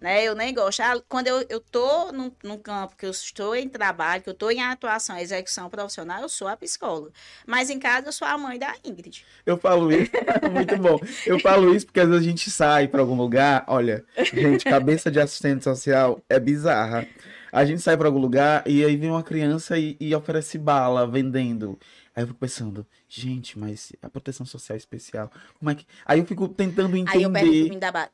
[0.00, 0.24] né?
[0.24, 0.80] Eu nem gosto.
[0.80, 4.34] Ah, quando eu, eu tô num, num campo que eu estou em trabalho, que eu
[4.34, 7.12] tô em atuação, execução profissional, eu sou a psicóloga.
[7.46, 9.24] Mas em casa eu sou a mãe da Ingrid.
[9.44, 10.10] Eu falo isso,
[10.52, 10.98] muito bom.
[11.26, 15.10] Eu falo isso porque às vezes a gente sai para algum lugar, olha, gente, cabeça
[15.10, 17.06] de assistente social é bizarra.
[17.52, 21.06] A gente sai para algum lugar e aí vem uma criança e, e, oferece bala
[21.06, 21.78] vendendo.
[22.14, 25.86] Aí eu fico pensando, gente, mas a proteção social especial, como é que.
[26.04, 27.18] Aí eu fico tentando entender.
[27.18, 28.10] Aí eu pergunto, me dá ba...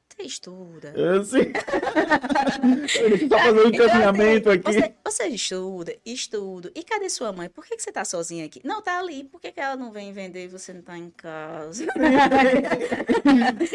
[0.94, 1.52] Eu sei.
[2.78, 4.72] Deixa eu só fazer um então, encaminhamento aqui.
[4.72, 6.70] Você, você, estuda, estudo.
[6.74, 7.50] E cadê sua mãe?
[7.50, 8.62] Por que, que você tá sozinha aqui?
[8.64, 9.24] Não, tá ali.
[9.24, 11.84] Por que, que ela não vem vender e você não tá em casa?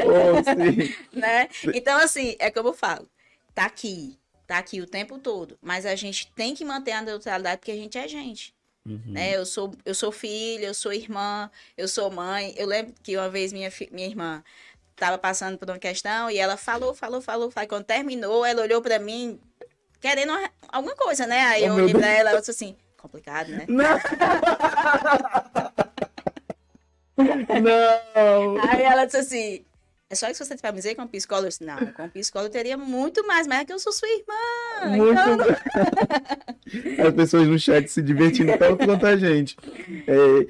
[0.04, 0.96] oh, sim.
[1.14, 1.48] Né?
[1.76, 3.08] Então, assim, é como eu falo.
[3.54, 4.18] Tá aqui
[4.52, 7.76] tá aqui o tempo todo, mas a gente tem que manter a neutralidade porque a
[7.76, 8.54] gente é gente.
[8.86, 9.00] Uhum.
[9.06, 9.38] Né?
[9.38, 12.54] Eu, sou, eu sou filha, eu sou irmã, eu sou mãe.
[12.58, 14.44] Eu lembro que uma vez minha, minha irmã
[14.92, 17.70] estava passando por uma questão e ela falou, falou, falou, falou.
[17.70, 19.40] Quando terminou, ela olhou para mim
[20.02, 20.34] querendo
[20.68, 21.44] alguma coisa, né?
[21.44, 23.66] Aí oh, eu olhei pra ela e disse assim, complicado, né?
[23.70, 23.86] Não!
[27.62, 28.70] Não!
[28.70, 29.66] Aí ela disse assim,
[30.12, 31.48] é só isso que você vai me dizer com psicólogo?
[31.48, 34.98] Disse, não, com psicólogo eu teria muito mais, mas é que eu sou sua irmã.
[34.98, 35.38] Muito então...
[37.08, 39.56] As pessoas no chat se divertindo tanto quanto a gente.
[40.06, 40.48] É,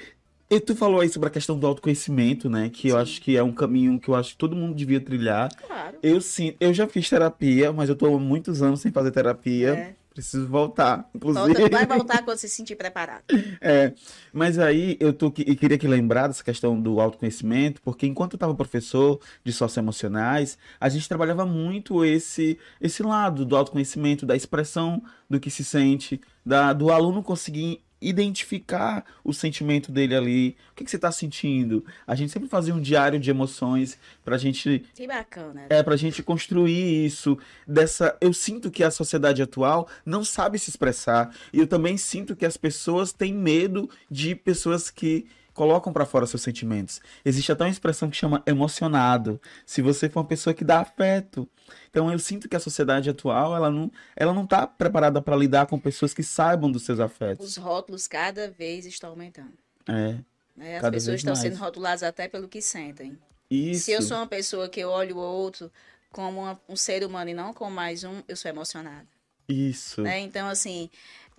[0.49, 2.71] e tu falou aí sobre a questão do autoconhecimento, né?
[2.73, 5.49] Que eu acho que é um caminho que eu acho que todo mundo devia trilhar.
[5.55, 5.97] Claro.
[6.01, 9.73] Eu sim, eu já fiz terapia, mas eu tô há muitos anos sem fazer terapia.
[9.73, 10.00] É.
[10.13, 11.53] Preciso voltar, inclusive.
[11.53, 13.23] Volta, vai voltar quando se sentir preparado.
[13.63, 13.93] É,
[14.33, 18.37] mas aí eu tô e queria que lembrar dessa questão do autoconhecimento, porque enquanto eu
[18.37, 25.03] estava professor de socioemocionais, a gente trabalhava muito esse esse lado do autoconhecimento, da expressão
[25.29, 30.57] do que se sente, da, do aluno conseguir identificar o sentimento dele ali.
[30.71, 31.85] O que, que você está sentindo?
[32.07, 34.83] A gente sempre fazia um diário de emoções pra gente.
[34.95, 35.67] Que bacana.
[35.69, 37.37] É, pra gente construir isso.
[37.67, 38.17] Dessa.
[38.19, 41.33] Eu sinto que a sociedade atual não sabe se expressar.
[41.53, 46.25] E eu também sinto que as pessoas têm medo de pessoas que colocam para fora
[46.25, 47.01] seus sentimentos.
[47.25, 49.39] Existe até uma expressão que chama emocionado.
[49.65, 51.47] Se você for uma pessoa que dá afeto.
[51.89, 55.67] Então eu sinto que a sociedade atual, ela não, ela não tá preparada para lidar
[55.67, 57.45] com pessoas que saibam dos seus afetos.
[57.45, 59.53] Os rótulos cada vez estão aumentando.
[59.87, 60.17] É.
[60.55, 60.77] né?
[60.77, 61.39] As pessoas estão mais.
[61.39, 63.17] sendo rotuladas até pelo que sentem.
[63.49, 63.85] Isso.
[63.85, 65.71] Se eu sou uma pessoa que eu olho o outro
[66.11, 69.07] como uma- um ser humano e não como mais um, eu sou emocionada.
[69.47, 70.01] Isso.
[70.01, 70.19] né?
[70.19, 70.89] Então, assim,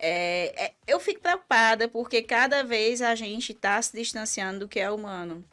[0.05, 4.77] é, é- eu fico preocupada porque cada vez a gente está se distanciando do que
[4.77, 5.45] é humano.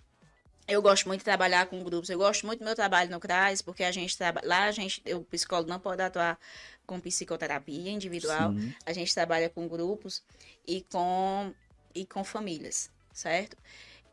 [0.66, 3.62] Eu gosto muito de trabalhar com grupos, eu gosto muito do meu trabalho no CRAS,
[3.62, 4.46] porque a gente trabalha.
[4.46, 6.36] Lá a gente, o psicólogo não pode atuar
[6.84, 8.74] com psicoterapia individual, Sim.
[8.84, 10.22] a gente trabalha com grupos
[10.66, 11.54] e com,
[11.94, 13.56] e com famílias, certo?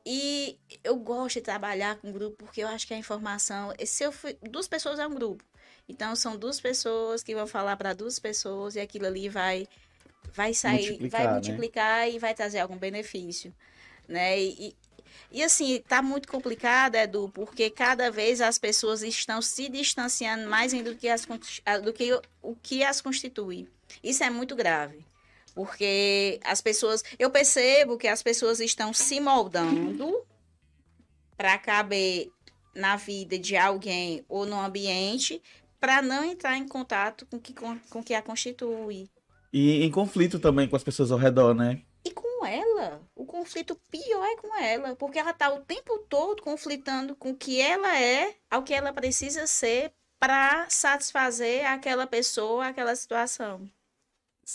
[0.05, 3.73] E eu gosto de trabalhar com grupo porque eu acho que a informação.
[3.85, 5.43] Se eu fui, duas pessoas é um grupo.
[5.89, 9.67] Então são duas pessoas que vão falar para duas pessoas e aquilo ali vai
[10.33, 11.33] vai sair, Multiplicar, vai né?
[11.33, 13.53] multiplicar e vai trazer algum benefício,
[14.07, 14.39] né?
[14.39, 14.75] E,
[15.31, 20.71] e assim, tá muito complicado, Edu, porque cada vez as pessoas estão se distanciando mais
[20.73, 21.27] do que, as,
[21.83, 23.69] do que o que as constitui.
[24.03, 25.05] Isso é muito grave.
[25.53, 27.03] Porque as pessoas.
[27.17, 30.23] Eu percebo que as pessoas estão se moldando
[31.35, 32.31] para caber
[32.75, 35.41] na vida de alguém ou no ambiente
[35.79, 39.09] para não entrar em contato com que, com, com o que a constitui.
[39.51, 41.81] E em conflito também com as pessoas ao redor, né?
[42.05, 46.41] E com ela, o conflito pior é com ela, porque ela está o tempo todo
[46.41, 52.67] conflitando com o que ela é, ao que ela precisa ser para satisfazer aquela pessoa,
[52.67, 53.69] aquela situação,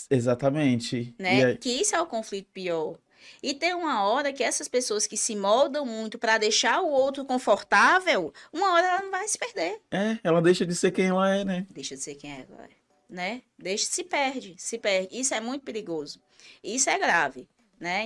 [0.09, 1.13] Exatamente.
[1.19, 1.45] né?
[1.45, 2.97] Aí- Que isso é o conflito pior.
[3.41, 7.23] E tem uma hora que essas pessoas que se moldam muito para deixar o outro
[7.23, 9.79] confortável, uma hora ela não vai se perder.
[9.91, 11.65] é, ela deixa de ser quem ela é, né?
[11.69, 12.69] Deixa de ser quem é agora,
[13.13, 13.43] né?
[13.57, 15.09] Deixa, se perde, se perde.
[15.11, 16.19] Isso é muito perigoso.
[16.63, 17.47] Isso é grave,
[17.79, 18.03] né?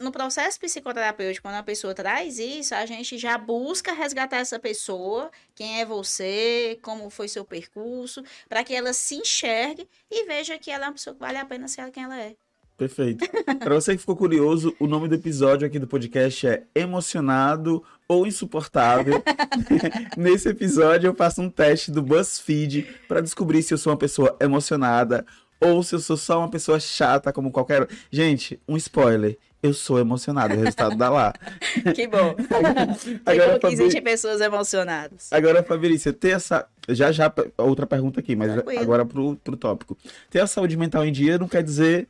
[0.00, 5.30] No processo psicoterapêutico, quando a pessoa traz isso, a gente já busca resgatar essa pessoa,
[5.54, 10.72] quem é você, como foi seu percurso, para que ela se enxergue e veja que
[10.72, 12.36] ela é uma pessoa que vale a pena ser quem ela é.
[12.78, 13.28] Perfeito.
[13.58, 18.24] Para você que ficou curioso, o nome do episódio aqui do podcast é Emocionado ou
[18.24, 19.20] Insuportável.
[20.16, 24.36] Nesse episódio eu faço um teste do BuzzFeed para descobrir se eu sou uma pessoa
[24.40, 25.26] emocionada
[25.60, 27.88] ou se eu sou só uma pessoa chata como qualquer.
[28.12, 29.36] Gente, um spoiler.
[29.60, 31.32] Eu sou emocionado, o resultado dá lá.
[31.96, 32.36] Que bom.
[33.26, 35.32] Agora, que Fabi- existem pessoas emocionadas.
[35.32, 36.64] Agora, Fabrícia, ter essa.
[36.88, 38.80] Já já, outra pergunta aqui, mas Tranquilo.
[38.80, 39.98] agora pro, pro tópico.
[40.30, 42.06] Ter a saúde mental em dia não quer dizer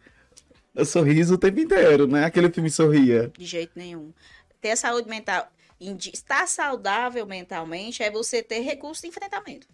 [0.84, 2.24] sorriso o tempo inteiro, né?
[2.24, 3.32] Aquele filme Sorria.
[3.36, 4.12] De jeito nenhum.
[4.60, 5.48] Ter saúde mental,
[5.80, 9.66] estar saudável mentalmente é você ter recurso de enfrentamento.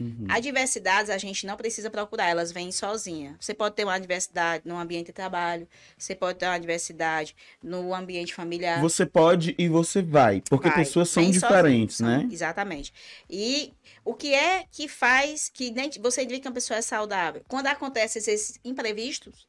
[0.00, 0.24] Uhum.
[0.30, 3.36] Adversidades a gente não precisa procurar, elas vêm sozinha.
[3.38, 7.94] Você pode ter uma adversidade no ambiente de trabalho, você pode ter uma adversidade no
[7.94, 8.80] ambiente familiar.
[8.80, 12.28] Você pode e você vai, porque Vai, pessoas são diferentes, sozinho, né?
[12.32, 12.94] Exatamente.
[13.28, 17.42] E o que é que faz que você indica que uma pessoa é saudável?
[17.46, 19.46] Quando acontecem esses imprevistos,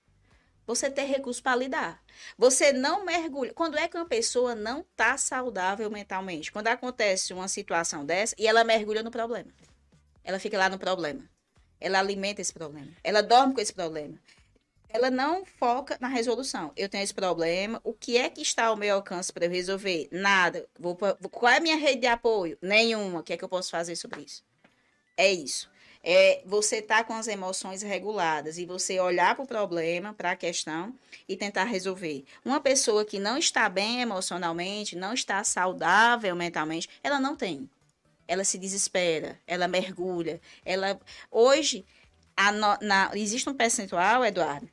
[0.66, 2.04] você ter recurso para lidar.
[2.38, 3.54] Você não mergulha.
[3.54, 6.52] Quando é que uma pessoa não está saudável mentalmente?
[6.52, 9.50] Quando acontece uma situação dessa e ela mergulha no problema.
[10.24, 11.24] Ela fica lá no problema.
[11.80, 12.92] Ela alimenta esse problema.
[13.04, 14.18] Ela dorme com esse problema.
[14.94, 16.72] Ela não foca na resolução.
[16.76, 17.80] Eu tenho esse problema.
[17.84, 20.08] O que é que está ao meu alcance para eu resolver?
[20.12, 20.68] Nada.
[20.78, 22.58] Vou qual é a minha rede de apoio?
[22.62, 23.22] Nenhuma.
[23.22, 24.44] O que é que eu posso fazer sobre isso?
[25.18, 25.70] É isso.
[26.04, 30.36] É você estar com as emoções reguladas e você olhar para o problema, para a
[30.36, 30.96] questão
[31.30, 32.24] e tentar resolver.
[32.44, 37.70] Uma pessoa que não está bem emocionalmente, não está saudável mentalmente, ela não tem.
[38.28, 41.86] Ela se desespera, ela mergulha, ela hoje
[42.52, 44.68] no- na- existe um percentual, Eduardo,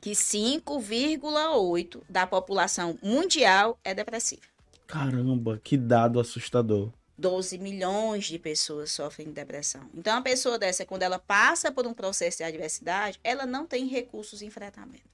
[0.00, 4.42] que 5,8 da população mundial é depressiva.
[4.86, 6.90] Caramba, que dado assustador.
[7.20, 9.88] 12 milhões de pessoas sofrem de depressão.
[9.94, 13.86] Então, uma pessoa dessa, quando ela passa por um processo de adversidade, ela não tem
[13.86, 15.08] recursos de enfrentamento.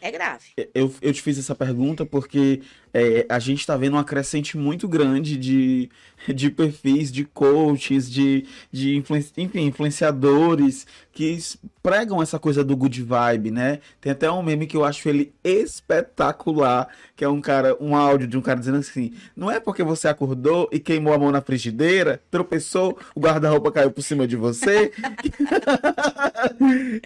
[0.00, 0.52] É grave.
[0.74, 2.62] Eu, eu te fiz essa pergunta porque
[2.94, 5.90] é, a gente está vendo uma crescente muito grande de,
[6.32, 11.38] de perfis, de coaches, de, de influen- enfim, influenciadores que
[11.82, 13.78] pregam essa coisa do good vibe, né?
[14.00, 18.26] Tem até um meme que eu acho ele espetacular, que é um cara, um áudio
[18.26, 21.40] de um cara dizendo assim: não é porque você acordou e queimou a mão na
[21.40, 24.92] frigideira, tropeçou, o guarda-roupa caiu por cima de você,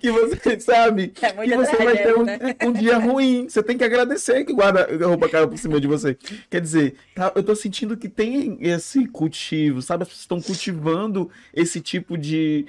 [0.00, 2.38] que você sabe É que você vai ter um, né?
[2.64, 3.48] um dia ruim.
[3.48, 6.16] Você tem que agradecer que o guarda-roupa caiu por cima de você.
[6.50, 10.02] Quer dizer, tá, eu tô sentindo que tem esse cultivo, sabe?
[10.02, 12.66] As pessoas estão cultivando esse tipo de,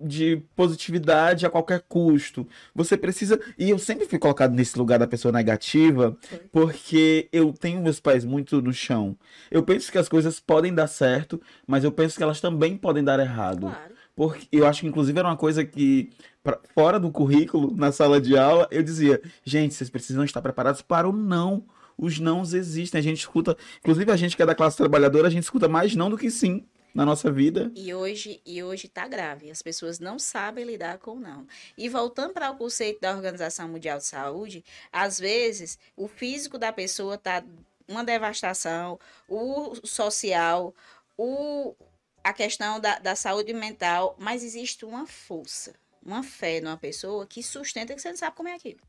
[0.00, 2.46] de positividade a qualquer custo.
[2.74, 3.40] Você precisa.
[3.58, 6.16] E eu sempre fui colocado nesse lugar da pessoa negativa,
[6.50, 9.16] porque eu tenho meus pés muito no chão.
[9.50, 13.04] Eu penso que as coisas podem dar certo, mas eu penso que elas também podem
[13.04, 13.68] dar errado.
[13.68, 13.92] Claro.
[14.14, 16.10] Porque eu acho que, inclusive, era uma coisa que,
[16.42, 20.82] pra, fora do currículo, na sala de aula, eu dizia: gente, vocês precisam estar preparados
[20.82, 21.64] para o não.
[21.96, 22.98] Os nãos existem.
[22.98, 25.94] A gente escuta, inclusive a gente que é da classe trabalhadora, a gente escuta mais
[25.94, 27.72] não do que sim na nossa vida.
[27.74, 29.50] E hoje, e hoje tá grave.
[29.50, 31.46] As pessoas não sabem lidar com não.
[31.76, 36.72] E voltando para o conceito da Organização Mundial de Saúde, às vezes o físico da
[36.72, 37.42] pessoa tá
[37.88, 40.74] uma devastação, o social,
[41.16, 41.74] o,
[42.22, 45.74] a questão da, da saúde mental, mas existe uma força,
[46.04, 48.80] uma fé numa pessoa que sustenta que você não sabe como é aquilo.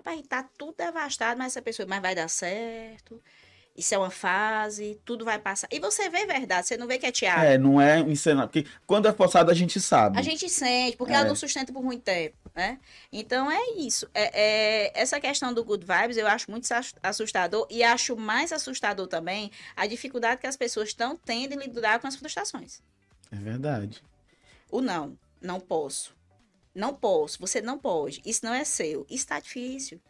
[0.00, 3.22] Rapaz, tá tudo devastado, mas essa pessoa, mas vai dar certo.
[3.76, 5.68] Isso é uma fase, tudo vai passar.
[5.70, 7.44] E você vê verdade, você não vê que é teatro.
[7.44, 8.46] É, não é encenar.
[8.48, 10.18] Porque quando é forçado, a gente sabe.
[10.18, 11.16] A gente sente, porque É.
[11.16, 12.78] ela não sustenta por muito tempo, né?
[13.12, 14.08] Então é isso.
[14.14, 18.52] É, é- essa questão do good vibes eu acho muito assus- assustador e acho mais
[18.52, 22.80] assustador também a dificuldade que as pessoas estão tendo em lidar com as frustrações.
[23.30, 24.02] É verdade.
[24.70, 26.18] O não, não posso.
[26.74, 28.20] Não posso, você não pode.
[28.24, 29.06] Isso não é seu.
[29.10, 30.00] Isso tá difícil.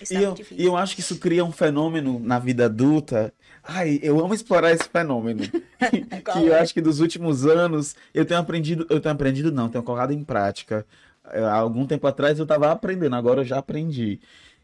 [0.00, 0.64] Isso E tá eu, muito e difícil.
[0.64, 3.32] eu acho que isso cria um fenômeno na vida adulta.
[3.62, 5.42] Ai, eu amo explorar esse fenômeno.
[6.32, 6.60] Que eu é?
[6.60, 10.24] acho que dos últimos anos eu tenho aprendido, eu tenho aprendido não, tenho colocado em
[10.24, 10.86] prática.
[11.30, 14.20] Eh, Há algum tempo atrás eu estava aprendendo, agora eu já aprendi.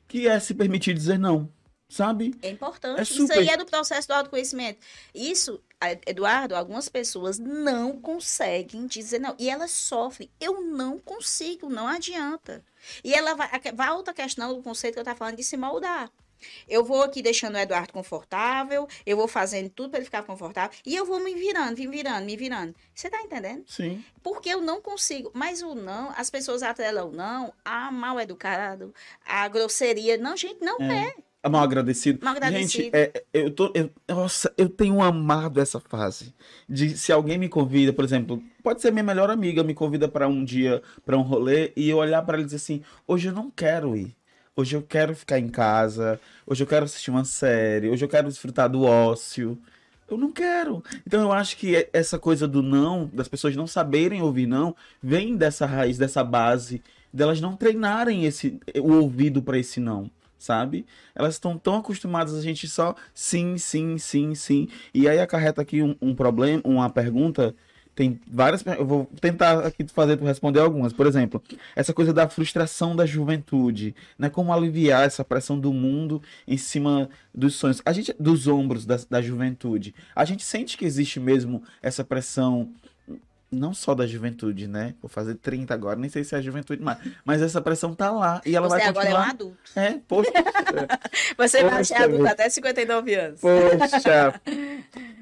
[0.08, 1.48] Que é se permitir dizer não,
[1.94, 2.34] sabe?
[2.42, 2.98] É importante.
[2.98, 4.80] É Isso super- aí é do processo do autoconhecimento.
[5.14, 5.62] Isso,
[6.06, 9.34] Eduardo, algumas pessoas não conseguem dizer não.
[9.38, 10.28] E elas sofrem.
[10.40, 12.64] Eu não consigo, não adianta.
[13.02, 15.56] E ela vai, vai a outra questão do conceito que eu estava falando de se
[15.56, 16.10] moldar.
[16.68, 20.76] Eu vou aqui deixando o Eduardo confortável, eu vou fazendo tudo para ele ficar confortável,
[20.84, 22.74] e eu vou me virando, me virando, me virando.
[22.94, 23.64] Você tá entendendo?
[23.66, 24.04] Sim.
[24.22, 25.30] Porque eu não consigo.
[25.32, 28.92] Mas o não, as pessoas atrelam o não a mal educado,
[29.24, 30.18] a grosseria.
[30.18, 31.08] Não, gente, não é.
[31.08, 31.14] É
[31.48, 32.18] mal agradecido.
[32.22, 32.82] Mal agradecido.
[32.84, 33.70] Gente, é, eu tô.
[33.74, 36.34] eu- nossa, eu tenho amado essa fase.
[36.68, 40.26] De se alguém me convida, por exemplo, pode ser minha melhor amiga, me convida para
[40.28, 43.32] um dia, para um rolê, e eu olhar para ela e dizer assim: hoje eu
[43.32, 44.14] não quero ir.
[44.56, 46.20] Hoje eu quero ficar em casa.
[46.46, 47.88] Hoje eu quero assistir uma série.
[47.90, 49.58] Hoje eu quero desfrutar do ócio.
[50.08, 50.84] Eu não quero.
[51.06, 54.76] Então eu acho que é- essa coisa do não, das pessoas não saberem ouvir não,
[55.02, 56.80] vem dessa raiz, dessa base,
[57.12, 60.08] delas não treinarem esse, o ouvido para esse não,
[60.38, 60.86] sabe?
[61.14, 64.68] Elas estão tão acostumadas a gente só sim, sim, sim, sim.
[64.92, 67.54] E aí acarreta aqui um, um problema, uma pergunta.
[67.94, 68.64] Tem várias.
[68.66, 70.92] Eu vou tentar aqui fazer tu responder algumas.
[70.92, 71.40] Por exemplo,
[71.76, 74.28] essa coisa da frustração da juventude, né?
[74.28, 78.98] Como aliviar essa pressão do mundo em cima dos sonhos, a gente, dos ombros da,
[79.08, 79.94] da juventude.
[80.14, 82.72] A gente sente que existe mesmo essa pressão,
[83.54, 84.94] não só da juventude, né?
[85.00, 88.10] Vou fazer 30 agora, nem sei se é a juventude mais, mas essa pressão tá
[88.10, 89.30] lá e ela Você vai agora é um continuar.
[89.30, 89.58] adulto.
[89.76, 90.30] É, poxa,
[91.38, 93.40] Você vai ser Poxa adulto até 59 anos.
[93.40, 94.40] poxa.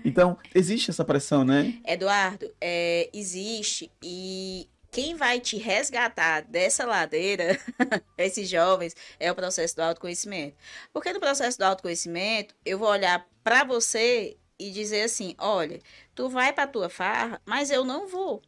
[0.04, 1.74] Então, existe essa pressão, né?
[1.86, 7.58] Eduardo, é, existe e quem vai te resgatar dessa ladeira,
[8.18, 10.54] esses jovens, é o processo do autoconhecimento.
[10.92, 15.80] Porque no processo do autoconhecimento, eu vou olhar para você e dizer assim: olha,
[16.14, 18.42] tu vai para tua farra, mas eu não vou.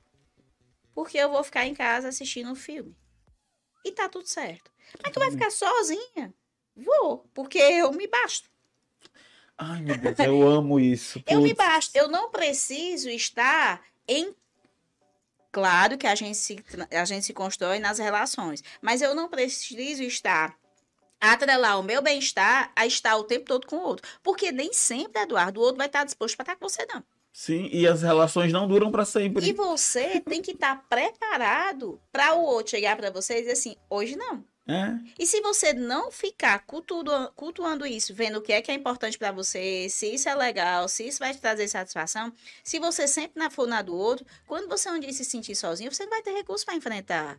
[0.95, 2.97] Porque eu vou ficar em casa assistindo um filme.
[3.85, 4.71] E tá tudo certo.
[5.03, 6.33] Mas tu vai ficar sozinha?
[6.77, 8.49] Vou, porque eu me basto.
[9.59, 11.23] Ai, meu Deus, eu amo isso.
[11.27, 11.67] Eu me Putz.
[11.67, 11.97] basto.
[11.97, 14.35] Eu não preciso estar em.
[15.51, 20.03] Claro que a gente, se, a gente se constrói nas relações, mas eu não preciso
[20.03, 20.57] estar
[21.33, 24.07] atrelar o meu bem-estar a estar o tempo todo com o outro.
[24.23, 27.03] Porque nem sempre, Eduardo, o outro vai estar disposto para estar com você, não.
[27.33, 29.45] Sim, e as relações não duram pra sempre.
[29.45, 33.77] E você tem que estar preparado para o outro chegar para você e dizer assim:
[33.91, 34.45] hoje não.
[34.67, 38.75] É, E se você não ficar cultuando, cultuando isso, vendo o que é que é
[38.75, 43.07] importante para você, se isso é legal, se isso vai te trazer satisfação, se você
[43.07, 46.11] sempre na for na do outro, quando você um dia se sentir sozinho, você não
[46.11, 47.39] vai ter recurso para enfrentar,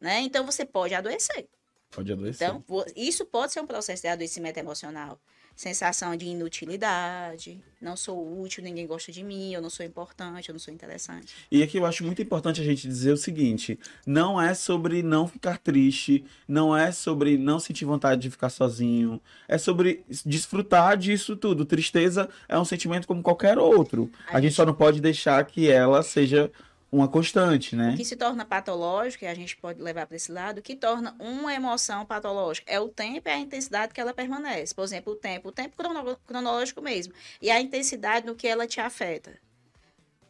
[0.00, 0.20] né?
[0.20, 1.48] Então você pode adoecer.
[1.90, 2.48] Pode adoecer.
[2.48, 2.64] Então,
[2.96, 5.20] isso pode ser um processo de adoecimento emocional.
[5.56, 10.52] Sensação de inutilidade, não sou útil, ninguém gosta de mim, eu não sou importante, eu
[10.54, 11.34] não sou interessante.
[11.50, 15.26] E aqui eu acho muito importante a gente dizer o seguinte: não é sobre não
[15.28, 21.36] ficar triste, não é sobre não sentir vontade de ficar sozinho, é sobre desfrutar disso
[21.36, 21.66] tudo.
[21.66, 24.10] Tristeza é um sentimento como qualquer outro.
[24.28, 26.50] A, A gente gente- só não pode deixar que ela seja
[26.92, 27.92] uma constante, né?
[27.92, 30.74] O que se torna patológico, e a gente pode levar para esse lado, o que
[30.74, 34.74] torna uma emoção patológica é o tempo e a intensidade que ela permanece.
[34.74, 38.66] Por exemplo, o tempo, o tempo crono- cronológico mesmo, e a intensidade no que ela
[38.66, 39.38] te afeta.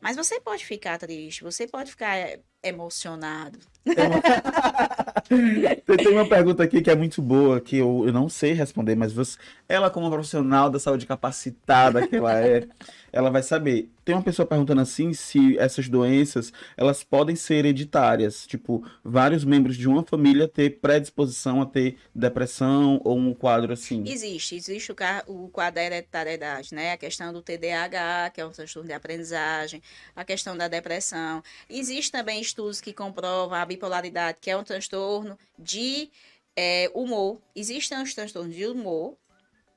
[0.01, 3.59] Mas você pode ficar triste, você pode ficar eh, emocionado.
[5.97, 9.13] Tem uma pergunta aqui que é muito boa, que eu, eu não sei responder, mas
[9.13, 9.39] você,
[9.69, 12.69] ela, como profissional da saúde capacitada que ela é,
[13.13, 13.89] ela vai saber.
[14.05, 19.77] Tem uma pessoa perguntando assim se essas doenças elas podem ser hereditárias, tipo, vários membros
[19.77, 24.03] de uma família ter predisposição a ter depressão ou um quadro assim.
[24.07, 24.97] Existe, existe o,
[25.29, 26.93] o quadro da hereditariedade, né?
[26.93, 29.81] A questão do TDAH, que é um transtorno de aprendizagem,
[30.15, 31.43] a questão da depressão.
[31.69, 36.11] Existe também estudos que comprovam a bipolaridade, que é um transtorno de
[36.57, 37.41] é, humor.
[37.55, 39.17] Existem os transtornos de humor,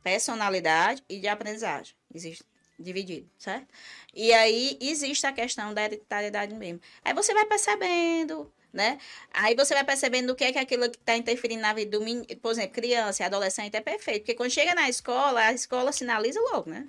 [0.04, 1.96] personalidade e de aprendizagem.
[2.14, 2.44] Existe
[2.78, 3.68] dividido, certo?
[4.14, 6.82] E aí existe a questão da hereditariedade mesmo.
[7.04, 8.98] Aí você vai percebendo, né?
[9.32, 12.04] Aí você vai percebendo o que é que aquilo que está interferindo na vida do
[12.04, 15.92] menino, por exemplo, criança e adolescente é perfeito, porque quando chega na escola, a escola
[15.92, 16.88] sinaliza logo, né?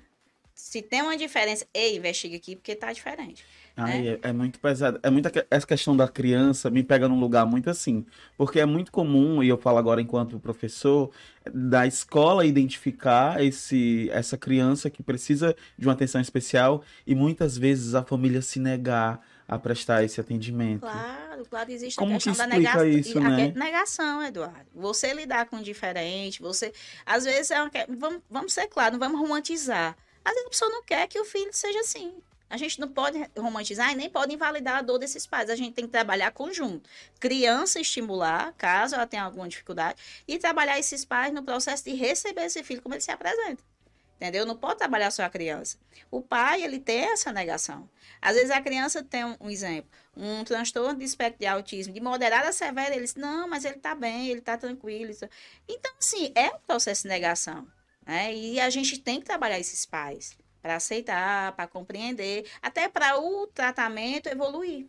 [0.54, 3.44] Se tem uma diferença, ei, investiga aqui porque tá diferente.
[3.76, 5.00] Ai, é, é, muito pesado.
[5.02, 8.06] É muita essa questão da criança me pega num lugar muito assim,
[8.36, 11.10] porque é muito comum e eu falo agora enquanto professor
[11.52, 17.96] da escola identificar esse essa criança que precisa de uma atenção especial e muitas vezes
[17.96, 20.80] a família se negar a prestar esse atendimento.
[20.82, 22.86] Claro, claro, existe Como a questão que da negação.
[22.86, 23.52] Isso, né?
[23.54, 24.66] negação, Eduardo.
[24.74, 26.72] Você lidar com o diferente, você.
[27.04, 27.70] Às vezes, é uma...
[27.98, 29.96] vamos, vamos ser claros, não vamos romantizar.
[30.24, 32.14] Às vezes a pessoa não quer que o filho seja assim.
[32.54, 35.50] A gente não pode romantizar e nem pode invalidar a dor desses pais.
[35.50, 36.88] A gente tem que trabalhar conjunto.
[37.18, 42.44] Criança estimular, caso ela tenha alguma dificuldade, e trabalhar esses pais no processo de receber
[42.44, 43.60] esse filho como ele se apresenta.
[44.14, 44.46] Entendeu?
[44.46, 45.78] Não pode trabalhar só a criança.
[46.12, 47.90] O pai, ele tem essa negação.
[48.22, 52.50] Às vezes a criança tem um, exemplo, um transtorno de espectro de autismo, de moderada
[52.50, 55.12] a severa, ele diz, não, mas ele está bem, ele está tranquilo.
[55.68, 57.66] Então, assim, é um processo de negação.
[58.06, 58.32] Né?
[58.32, 63.46] E a gente tem que trabalhar esses pais para aceitar, para compreender, até para o
[63.46, 64.86] tratamento evoluir.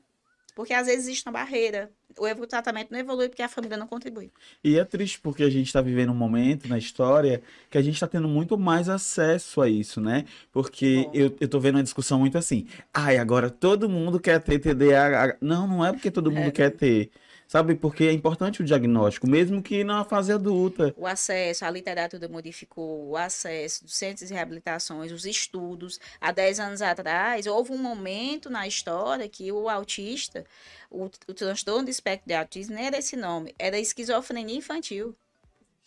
[0.55, 1.91] Porque às vezes existe uma barreira.
[2.17, 4.31] O tratamento não evolui porque a família não contribui.
[4.63, 7.95] E é triste porque a gente está vivendo um momento na história que a gente
[7.95, 10.23] está tendo muito mais acesso a isso, né?
[10.49, 12.65] Porque eu, eu tô vendo uma discussão muito assim.
[12.93, 15.39] Ai, agora todo mundo quer ter TDAH.
[15.41, 16.51] Não, não é porque todo mundo é.
[16.51, 17.11] quer ter
[17.47, 17.75] sabe?
[17.75, 20.93] Porque é importante o diagnóstico, mesmo que na fase adulta.
[20.97, 25.99] O acesso, a literatura modificou, o acesso dos centros de reabilitações, os estudos.
[26.19, 30.45] Há 10 anos atrás, houve um momento na história que o autista,
[30.89, 35.15] o, o transtorno de espectro de autismo, não era esse nome, era esquizofrenia infantil,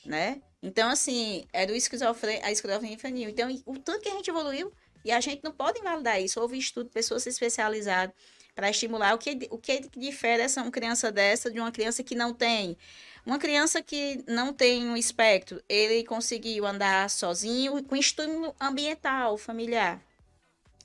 [0.04, 0.40] né?
[0.62, 3.28] Então, assim, era o esquizofrenia, a esquizofrenia infantil.
[3.28, 4.72] Então, o tanto que a gente evoluiu,
[5.04, 6.40] e a gente não pode invalidar isso.
[6.40, 8.14] Houve estudo, pessoas especializadas
[8.58, 9.14] para estimular.
[9.14, 12.76] O que, o que difere essa uma criança dessa de uma criança que não tem?
[13.24, 20.02] Uma criança que não tem um espectro, ele conseguiu andar sozinho com estímulo ambiental, familiar.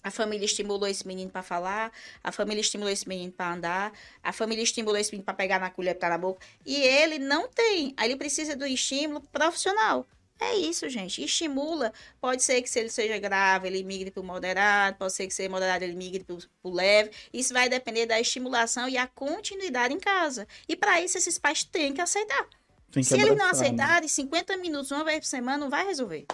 [0.03, 1.91] A família estimulou esse menino para falar,
[2.23, 5.71] a família estimulou esse menino para andar, a família estimulou esse menino para pegar na
[5.71, 6.45] colher, para na boca.
[6.63, 7.95] E ele não tem.
[7.97, 10.05] Aí ele precisa do estímulo profissional.
[10.43, 11.23] É isso, gente.
[11.23, 11.93] Estimula.
[12.19, 14.97] Pode ser que se ele seja grave, ele migre para o moderado.
[14.97, 17.11] Pode ser que seja moderado, ele migre para o leve.
[17.31, 20.47] Isso vai depender da estimulação e a continuidade em casa.
[20.67, 22.47] E para isso, esses pais têm que aceitar.
[22.91, 23.51] Que se eles não né?
[23.51, 26.27] aceitarem, 50 minutos uma vez por semana não vai resolver.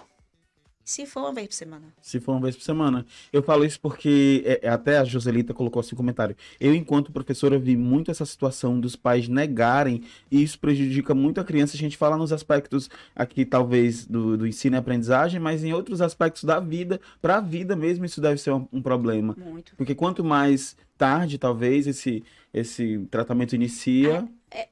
[0.89, 1.93] Se for uma vez por semana.
[2.01, 3.05] Se for uma vez por semana.
[3.31, 6.35] Eu falo isso porque é, é, até a Joselita colocou assim um comentário.
[6.59, 11.43] Eu, enquanto professora, vi muito essa situação dos pais negarem e isso prejudica muito a
[11.43, 11.75] criança.
[11.75, 16.01] A gente fala nos aspectos aqui, talvez, do, do ensino e aprendizagem, mas em outros
[16.01, 19.37] aspectos da vida, para a vida mesmo, isso deve ser um, um problema.
[19.37, 19.75] Muito.
[19.75, 24.27] Porque quanto mais tarde, talvez, esse, esse tratamento inicia.
[24.49, 24.67] É, é é,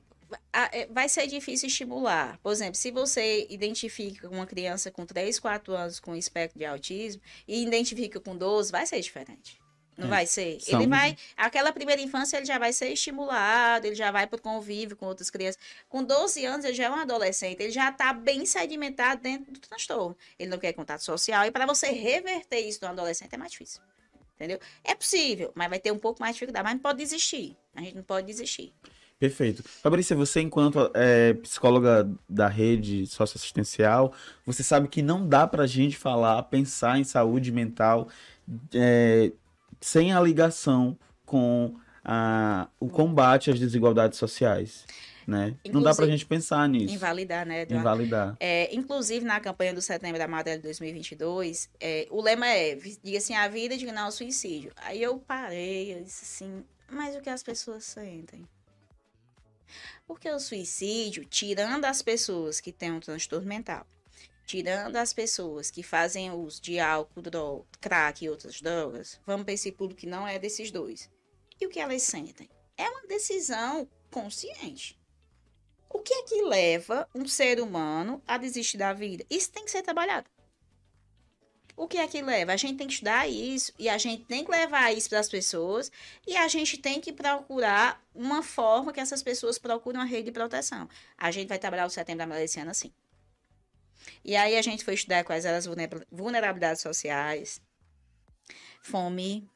[0.89, 2.37] vai ser difícil estimular.
[2.39, 7.21] Por exemplo, se você identifica uma criança com 3, 4 anos com espectro de autismo
[7.47, 9.59] e identifica com 12, vai ser diferente.
[9.97, 10.59] Não é, vai ser.
[10.61, 10.79] São...
[10.79, 11.17] Ele vai.
[11.35, 15.07] Aquela primeira infância ele já vai ser estimulado, ele já vai para o convívio com
[15.07, 15.59] outras crianças.
[15.89, 19.59] Com 12 anos, ele já é um adolescente, ele já está bem sedimentado dentro do
[19.59, 20.15] transtorno.
[20.37, 21.45] Ele não quer contato social.
[21.45, 23.81] E para você reverter isso no adolescente é mais difícil.
[24.35, 24.59] Entendeu?
[24.83, 26.63] É possível, mas vai ter um pouco mais de dificuldade.
[26.63, 27.57] Mas não pode desistir.
[27.75, 28.71] A gente não pode desistir.
[29.19, 29.63] Perfeito.
[29.63, 34.13] Fabrícia, você enquanto é, psicóloga da rede socioassistencial,
[34.45, 38.09] você sabe que não dá para a gente falar, pensar em saúde mental
[38.73, 39.31] é,
[39.81, 44.85] sem a ligação com a, o combate às desigualdades sociais.
[45.25, 45.57] Né?
[45.73, 46.93] não dá para a gente pensar nisso.
[46.93, 47.81] Invalidar, né, Eduardo?
[47.81, 48.37] Invalidar.
[48.39, 53.35] É, inclusive, na campanha do Setembro Amarelo de 2022, é, o lema é, diga assim,
[53.35, 54.71] a vida é digna ao suicídio.
[54.77, 58.47] Aí eu parei, eu disse assim, mas o que as pessoas sentem?
[60.05, 63.85] Porque o suicídio, tirando as pessoas que têm um transtorno mental,
[64.45, 69.53] tirando as pessoas que fazem uso de álcool, droga, crack e outras drogas, vamos para
[69.53, 71.09] esse público que não é desses dois.
[71.59, 72.49] E o que elas sentem?
[72.77, 74.97] é uma decisão consciente.
[75.89, 79.25] O que é que leva um ser humano a desistir da vida?
[79.29, 80.29] Isso tem que ser trabalhado.
[81.77, 82.53] O que é que leva?
[82.53, 85.29] A gente tem que estudar isso e a gente tem que levar isso para as
[85.29, 85.91] pessoas
[86.25, 90.31] e a gente tem que procurar uma forma que essas pessoas procurem uma rede de
[90.31, 90.89] proteção.
[91.15, 92.91] A gente vai trabalhar o setembro amarelo esse ano assim.
[94.25, 95.67] E aí a gente foi estudar quais eram as
[96.11, 97.61] vulnerabilidades sociais,
[98.81, 99.47] fome,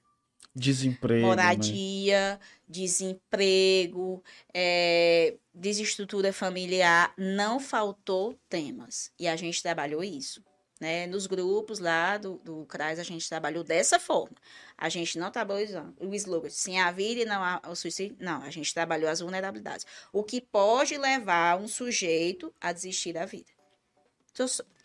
[0.56, 1.28] desemprego, né?
[1.28, 2.40] moradia, né?
[2.70, 7.14] desemprego, é, desestrutura familiar.
[7.18, 9.12] Não faltou temas.
[9.18, 10.44] E a gente trabalhou isso.
[10.82, 11.06] Né?
[11.06, 14.36] Nos grupos lá do, do CRAS, a gente trabalhou dessa forma.
[14.76, 18.18] A gente não trabalhou o slogan, sem a vida e não há o suicídio.
[18.20, 19.86] Não, a gente trabalhou as vulnerabilidades.
[20.12, 23.52] O que pode levar um sujeito a desistir da vida.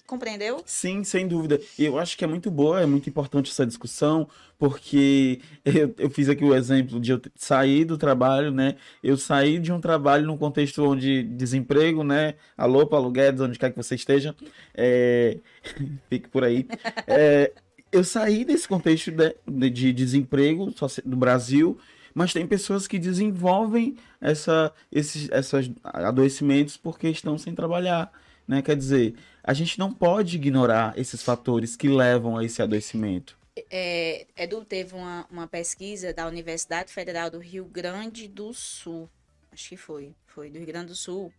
[0.06, 0.62] Compreendeu?
[0.64, 1.60] Sim, sem dúvida.
[1.78, 4.28] Eu acho que é muito boa, é muito importante essa discussão,
[4.58, 8.76] porque eu, eu fiz aqui o exemplo de eu sair do trabalho, né?
[9.02, 12.34] Eu saí de um trabalho num contexto onde desemprego, né?
[12.56, 14.34] Alô, Paulo Guedes, onde quer que você esteja,
[14.74, 15.38] é...
[16.08, 16.66] fique por aí.
[17.06, 17.52] É...
[17.90, 20.72] Eu saí desse contexto de, de desemprego
[21.04, 21.78] do Brasil,
[22.12, 28.10] mas tem pessoas que desenvolvem essa, esses, esses adoecimentos porque estão sem trabalhar,
[28.46, 28.60] né?
[28.60, 29.14] Quer dizer,
[29.46, 33.38] a gente não pode ignorar esses fatores que levam a esse adoecimento.
[33.70, 39.08] É, Edu teve uma, uma pesquisa da Universidade Federal do Rio Grande do Sul,
[39.52, 41.32] acho que foi, foi do Rio Grande do Sul,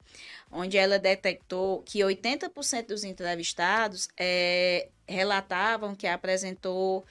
[0.49, 7.05] onde ela detectou que 80% dos entrevistados é, relatavam que apresentou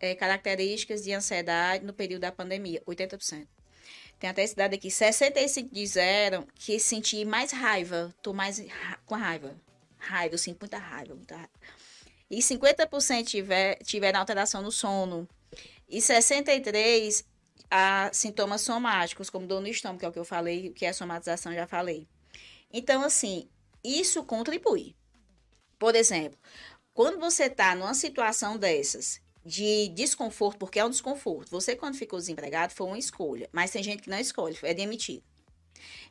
[0.00, 3.46] é, características de ansiedade no período da pandemia, 80%.
[4.18, 9.14] Tem até esse dado aqui, 65% disseram que senti mais raiva, tô mais ra com
[9.14, 9.54] raiva,
[10.00, 11.50] Raiva, eu sinto muita raiva, muita raiva.
[12.30, 15.28] E 50% tiver, tiveram alteração no sono.
[15.88, 17.24] E 63%
[17.70, 20.88] a sintomas somáticos, como dor no estômago, que é o que eu falei, que é
[20.88, 22.08] a somatização, já falei.
[22.72, 23.48] Então, assim,
[23.84, 24.96] isso contribui.
[25.78, 26.38] Por exemplo,
[26.92, 32.18] quando você está numa situação dessas, de desconforto, porque é um desconforto, você, quando ficou
[32.18, 35.22] desempregado, foi uma escolha, mas tem gente que não escolhe, é demitido.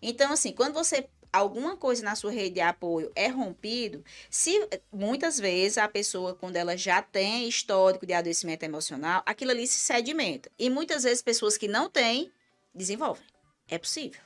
[0.02, 5.40] Então, assim, quando você alguma coisa na sua rede de apoio é rompido, se muitas
[5.40, 10.52] vezes a pessoa, quando ela já tem histórico de adoecimento emocional, aquilo ali se sedimenta.
[10.58, 12.32] E muitas vezes pessoas que não têm
[12.74, 13.24] desenvolvem.
[13.68, 14.22] É possível.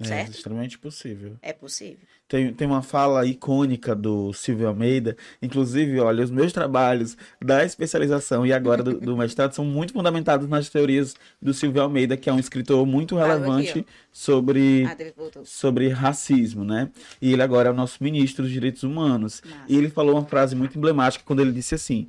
[0.00, 0.32] É certo?
[0.32, 1.38] extremamente possível.
[1.40, 2.06] É possível.
[2.28, 5.16] Tem, tem uma fala icônica do Silvio Almeida.
[5.40, 10.46] Inclusive, olha, os meus trabalhos da especialização e agora do, do mestrado são muito fundamentados
[10.46, 14.96] nas teorias do Silvio Almeida, que é um escritor muito relevante aqui, sobre, ah,
[15.42, 16.90] sobre racismo, né?
[17.20, 19.40] E ele agora é o nosso ministro dos Direitos Humanos.
[19.66, 22.08] E ele falou uma frase muito emblemática quando ele disse assim: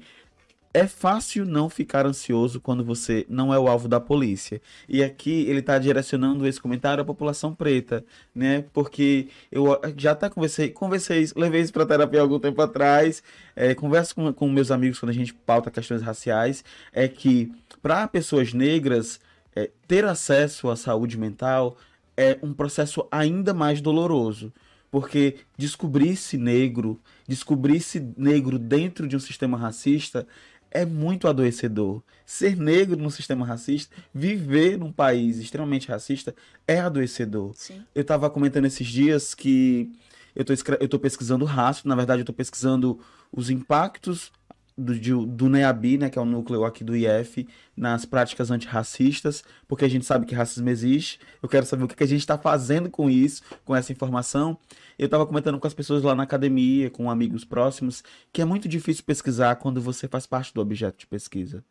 [0.73, 4.61] é fácil não ficar ansioso quando você não é o alvo da polícia.
[4.87, 8.65] E aqui ele está direcionando esse comentário à população preta, né?
[8.71, 13.23] Porque eu já até conversei, conversei, levei isso para terapia algum tempo atrás,
[13.55, 16.63] é, converso com, com meus amigos quando a gente pauta questões raciais,
[16.93, 17.51] é que
[17.81, 19.19] para pessoas negras
[19.55, 21.77] é, ter acesso à saúde mental
[22.15, 24.53] é um processo ainda mais doloroso
[24.91, 30.27] porque descobrir-se negro, descobrir-se negro dentro de um sistema racista
[30.71, 32.01] é muito adoecedor.
[32.25, 36.35] Ser negro no sistema racista, viver num país extremamente racista,
[36.67, 37.53] é adoecedor.
[37.55, 37.83] Sim.
[37.93, 39.91] Eu estava comentando esses dias que
[40.35, 40.45] eu
[40.85, 42.99] estou pesquisando raça, na verdade eu estou pesquisando
[43.31, 44.31] os impactos
[44.79, 49.83] do, do NEABI, né, que é o núcleo aqui do IF, nas práticas antirracistas, porque
[49.83, 51.19] a gente sabe que racismo existe.
[51.43, 54.57] Eu quero saber o que, que a gente está fazendo com isso, com essa informação.
[54.97, 58.67] Eu estava comentando com as pessoas lá na academia, com amigos próximos, que é muito
[58.67, 61.63] difícil pesquisar quando você faz parte do objeto de pesquisa.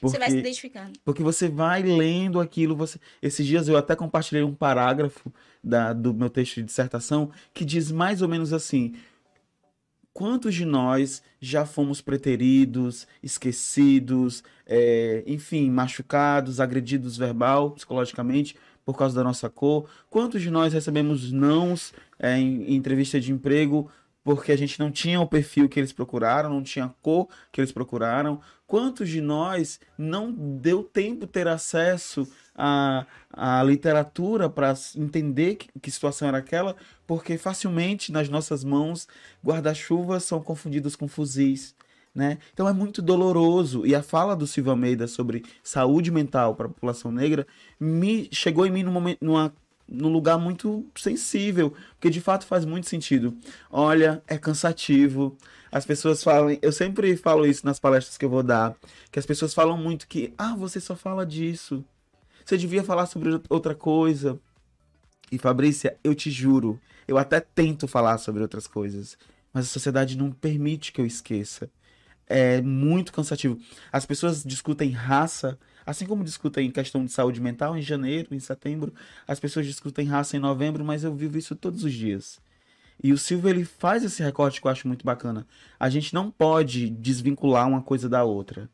[0.00, 0.92] Porque, você vai se identificando.
[1.04, 2.74] Porque você vai lendo aquilo.
[2.74, 2.98] Você...
[3.22, 5.32] Esses dias eu até compartilhei um parágrafo
[5.62, 8.94] da, do meu texto de dissertação que diz mais ou menos assim:
[10.12, 18.54] Quantos de nós já fomos preteridos, esquecidos, é, enfim, machucados, agredidos verbal, psicologicamente
[18.84, 19.88] por causa da nossa cor?
[20.10, 23.90] Quantos de nós recebemos nãos é, em, em entrevista de emprego
[24.24, 27.60] porque a gente não tinha o perfil que eles procuraram, não tinha a cor que
[27.60, 28.40] eles procuraram?
[28.66, 35.90] Quantos de nós não deu tempo ter acesso a, a literatura para entender que, que,
[35.90, 39.08] situação era aquela, porque facilmente nas nossas mãos
[39.44, 41.74] guarda-chuvas são confundidos com fuzis.
[42.14, 42.38] Né?
[42.52, 43.86] Então é muito doloroso.
[43.86, 47.46] E a fala do Silvio Almeida sobre saúde mental para a população negra
[47.80, 49.52] me chegou em mim num, momento, numa,
[49.88, 53.36] num lugar muito sensível, porque de fato faz muito sentido.
[53.70, 55.36] Olha, é cansativo.
[55.70, 58.74] As pessoas falam, eu sempre falo isso nas palestras que eu vou dar,
[59.10, 61.84] que as pessoas falam muito que, ah, você só fala disso.
[62.44, 64.38] Você devia falar sobre outra coisa.
[65.30, 66.78] E Fabrícia, eu te juro,
[67.08, 69.16] eu até tento falar sobre outras coisas,
[69.52, 71.70] mas a sociedade não permite que eu esqueça.
[72.26, 73.58] É muito cansativo.
[73.90, 78.92] As pessoas discutem raça, assim como discutem questão de saúde mental em janeiro, em setembro,
[79.26, 82.40] as pessoas discutem raça em novembro, mas eu vivo isso todos os dias.
[83.02, 85.46] E o Silvio ele faz esse recorte que eu acho muito bacana.
[85.78, 88.70] A gente não pode desvincular uma coisa da outra.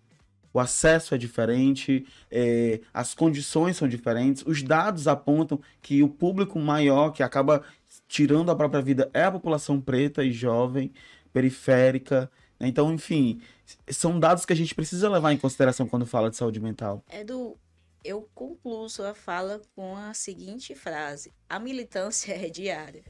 [0.53, 6.59] O acesso é diferente, é, as condições são diferentes, os dados apontam que o público
[6.59, 7.63] maior que acaba
[8.09, 10.91] tirando a própria vida é a população preta e jovem,
[11.33, 12.31] periférica.
[12.61, 13.41] Então, enfim,
[13.89, 17.05] são dados que a gente precisa levar em consideração quando fala de saúde mental.
[17.13, 17.57] Edu,
[18.05, 23.05] eu concluo sua fala com a seguinte frase: a militância é diária.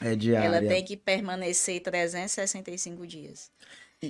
[0.00, 0.46] É diária.
[0.46, 3.50] Ela tem que permanecer 365 dias.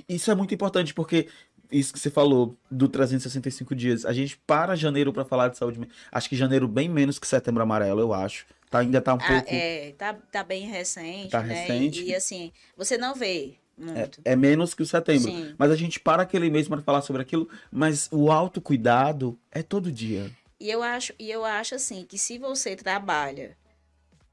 [0.07, 1.27] Isso é muito importante porque
[1.71, 5.79] isso que você falou do 365 dias, a gente para janeiro para falar de saúde.
[6.11, 8.45] Acho que janeiro bem menos que setembro amarelo, eu acho.
[8.69, 9.49] Tá, ainda tá um ah, pouco.
[9.49, 11.29] É, tá, tá bem recente.
[11.29, 11.53] Tá né?
[11.53, 12.03] recente.
[12.03, 13.55] E, e, assim, você não vê.
[13.95, 15.31] É, é menos que o setembro.
[15.31, 15.55] Sim.
[15.57, 17.47] Mas a gente para aquele mês para falar sobre aquilo.
[17.71, 20.29] Mas o autocuidado é todo dia.
[20.59, 23.57] E eu acho, e eu acho assim que se você trabalha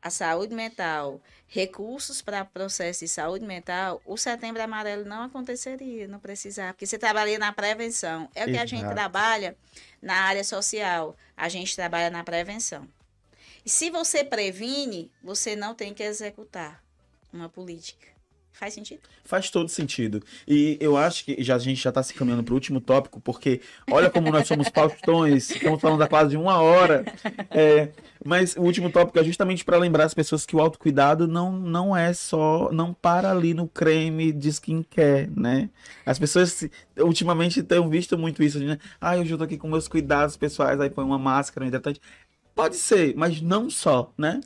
[0.03, 6.19] a saúde mental, recursos para processo de saúde mental, o setembro amarelo não aconteceria, não
[6.19, 8.29] precisava, porque você trabalha na prevenção.
[8.35, 8.63] É o que Exato.
[8.63, 9.57] a gente trabalha
[10.01, 12.87] na área social, a gente trabalha na prevenção.
[13.65, 16.83] E se você previne, você não tem que executar
[17.33, 18.16] uma política.
[18.59, 19.01] Faz sentido?
[19.23, 20.23] Faz todo sentido.
[20.49, 23.21] E eu acho que já, a gente já está se caminhando para o último tópico,
[23.21, 27.05] porque olha como nós somos faustões, estamos falando há quase uma hora.
[27.51, 27.91] É,
[28.25, 31.95] mas o último tópico é justamente para lembrar as pessoas que o autocuidado não, não
[31.95, 35.69] é só, não para ali no creme de skincare, né?
[36.07, 36.65] As pessoas
[36.99, 38.79] ultimamente têm visto muito isso, né?
[38.99, 42.01] Ah, eu já aqui com meus cuidados pessoais, aí põe uma máscara, um hidratante.
[42.55, 44.41] Pode ser, mas não só, né?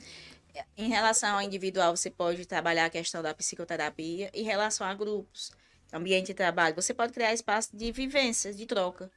[0.77, 4.29] Em relação ao individual, você pode trabalhar a questão da psicoterapia.
[4.33, 5.51] Em relação a grupos,
[5.93, 9.11] ambiente de trabalho, você pode criar espaço de vivências, de troca.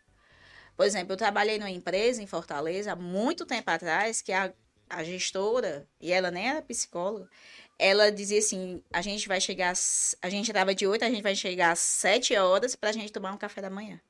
[0.76, 4.53] Por exemplo, eu trabalhei numa empresa em Fortaleza há muito tempo atrás que a,
[4.89, 7.28] a gestora, e ela nem era psicóloga,
[7.78, 9.72] ela dizia assim: a gente vai chegar,
[10.22, 13.12] a gente estava de 8, a gente vai chegar às 7 horas para a gente
[13.12, 14.01] tomar um café da manhã.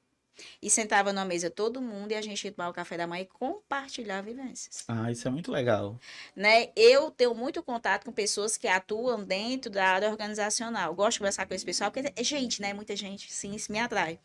[0.60, 3.22] E sentava na mesa todo mundo e a gente ia tomar o café da manhã
[3.22, 4.84] e compartilhar vivências.
[4.88, 5.98] Ah, isso é muito legal.
[6.34, 6.70] Né?
[6.74, 10.94] Eu tenho muito contato com pessoas que atuam dentro da área organizacional.
[10.94, 12.72] Gosto de conversar com esse pessoal, porque é gente, né?
[12.72, 14.18] Muita gente, sim, isso me atrai.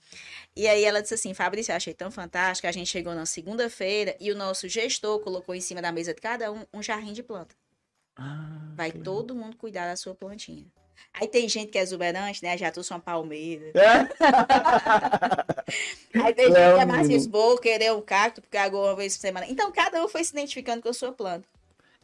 [0.55, 2.67] E aí ela disse assim, Fabrício, eu achei tão fantástico.
[2.67, 6.21] A gente chegou na segunda-feira e o nosso gestor colocou em cima da mesa de
[6.21, 7.55] cada um um jardim de planta.
[8.15, 10.65] Ah, Vai todo mundo cuidar da sua plantinha.
[11.13, 12.57] Aí tem gente que é exuberante, né?
[12.57, 13.71] Já trouxe uma palmeira.
[13.75, 14.09] É?
[16.23, 19.21] Aí tem gente que é mais esboço, querer um cacto, porque agora uma vez por
[19.21, 19.45] semana.
[19.49, 21.47] Então, cada um foi se identificando com a sua planta.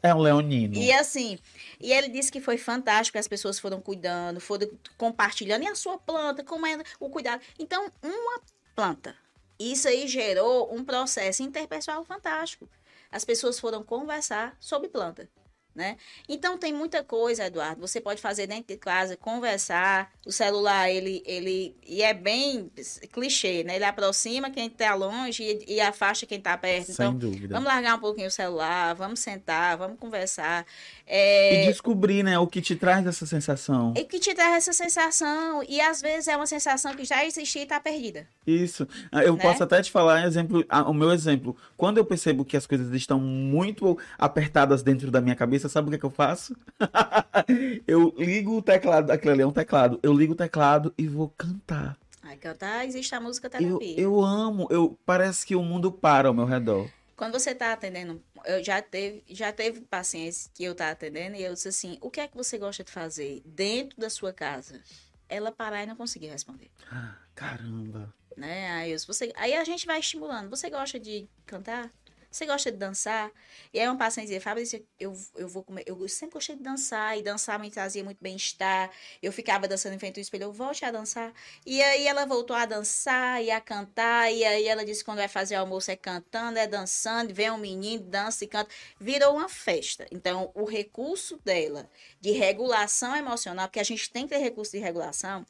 [0.02, 0.74] É um leonino.
[0.76, 1.38] E assim,
[1.80, 4.68] e ele disse que foi fantástico, as pessoas foram cuidando, foram
[4.98, 5.64] compartilhando.
[5.64, 7.42] E a sua planta, como é o cuidado?
[7.58, 8.40] Então, uma
[8.74, 9.16] planta.
[9.58, 12.68] Isso aí gerou um processo interpessoal fantástico.
[13.10, 15.28] As pessoas foram conversar sobre planta
[15.76, 15.96] né?
[16.26, 17.80] Então tem muita coisa, Eduardo.
[17.82, 20.10] Você pode fazer dentro de casa, conversar.
[20.26, 22.70] O celular, ele, ele e é bem
[23.12, 23.76] clichê, né?
[23.76, 26.86] Ele aproxima quem está longe e, e, afasta quem está perto.
[26.92, 27.54] Sem então, dúvida.
[27.54, 30.64] vamos largar um pouquinho o celular, vamos sentar, vamos conversar.
[31.06, 31.64] É...
[31.64, 33.92] E descobrir, né, o que te traz essa sensação.
[33.96, 35.62] E o que te traz essa sensação.
[35.68, 38.26] E às vezes é uma sensação que já existia e está perdida.
[38.46, 38.88] Isso.
[39.12, 39.42] Ah, eu né?
[39.42, 41.56] posso até te falar exemplo, o meu exemplo.
[41.76, 45.90] Quando eu percebo que as coisas estão muito apertadas dentro da minha cabeça, sabe o
[45.90, 46.56] que, é que eu faço?
[47.86, 49.98] eu ligo o teclado, aquele ali é um teclado.
[50.02, 51.98] Eu ligo o teclado e vou cantar.
[52.22, 54.00] Ai, cantar, existe a música terapia.
[54.00, 56.90] Eu, eu amo, eu parece que o mundo para ao meu redor.
[57.16, 61.42] Quando você está atendendo, eu já teve, já teve pacientes que eu tá atendendo e
[61.42, 64.80] eu disse assim, o que é que você gosta de fazer dentro da sua casa?
[65.28, 66.70] Ela parar e não conseguir responder.
[67.34, 68.12] Caramba.
[68.36, 68.70] Né?
[68.72, 70.50] Aí, você, aí a gente vai estimulando.
[70.50, 71.90] Você gosta de cantar?
[72.36, 73.32] Você gosta de dançar?
[73.72, 75.84] E aí um paciente dizia, Fabrício, eu, eu vou comer.
[75.86, 78.90] Eu sempre gostei de dançar, e dançar me trazia muito bem-estar.
[79.22, 81.32] Eu ficava dançando em frente ao espelho, eu volte a dançar.
[81.64, 84.30] E aí ela voltou a dançar e a cantar.
[84.30, 88.04] E aí ela disse quando vai fazer almoço é cantando, é dançando, vem um menino,
[88.04, 88.70] dança e canta.
[89.00, 90.06] Virou uma festa.
[90.12, 91.88] Então, o recurso dela
[92.20, 95.46] de regulação emocional, porque a gente tem que ter recurso de regulação.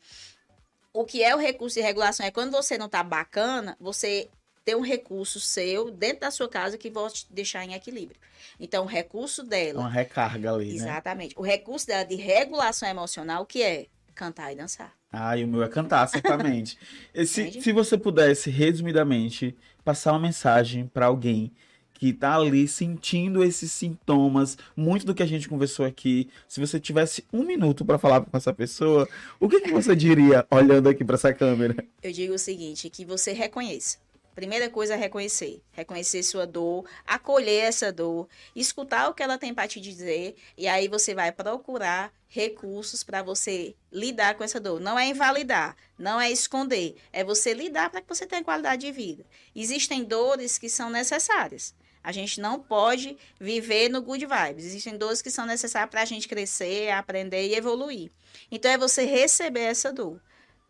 [0.93, 2.25] O que é o recurso de regulação?
[2.25, 4.31] É quando você não tá bacana, você
[4.67, 8.21] ter um recurso seu dentro da sua casa que vai te deixar em equilíbrio.
[8.59, 9.79] Então, o recurso dela.
[9.79, 10.71] Uma recarga ali.
[10.71, 10.75] Né?
[10.75, 11.37] Exatamente.
[11.37, 11.41] Né?
[11.41, 14.93] O recurso dela de regulação emocional, que é cantar e dançar.
[15.13, 16.77] Ah, e o meu é cantar, certamente.
[17.27, 21.53] se, se você pudesse, resumidamente, passar uma mensagem para alguém
[21.95, 26.29] que tá ali sentindo esses sintomas, muito do que a gente conversou aqui.
[26.49, 29.09] Se você tivesse um minuto para falar com essa pessoa,
[29.39, 31.77] o que, que você diria olhando aqui para essa câmera?
[32.03, 33.99] Eu digo o seguinte, que você reconheça.
[34.37, 35.63] Primeira coisa é reconhecer.
[35.73, 40.69] Reconhecer sua dor, acolher essa dor, escutar o que ela tem para te dizer, e
[40.69, 44.79] aí você vai procurar recursos para você lidar com essa dor.
[44.79, 48.93] Não é invalidar, não é esconder, é você lidar para que você tenha qualidade de
[48.93, 49.25] vida.
[49.55, 51.75] Existem dores que são necessárias.
[52.05, 54.67] A gente não pode viver no good vibes.
[54.67, 58.13] Existem dores que são necessárias para a gente crescer, aprender e evoluir.
[58.51, 60.21] Então, é você receber essa dor.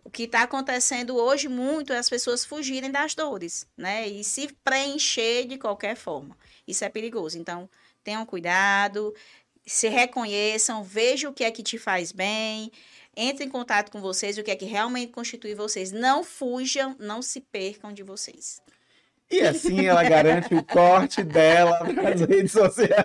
[0.07, 4.07] O que está acontecendo hoje muito é as pessoas fugirem das dores, né?
[4.07, 6.39] E se preencher de qualquer forma.
[6.65, 7.37] Isso é perigoso.
[7.37, 7.69] Então,
[8.05, 9.13] tenham cuidado,
[9.67, 12.71] se reconheçam, vejam o que é que te faz bem,
[13.17, 15.91] entre em contato com vocês, o que é que realmente constitui vocês.
[15.91, 18.63] Não fujam, não se percam de vocês.
[19.29, 23.05] E assim ela garante o corte dela nas redes sociais.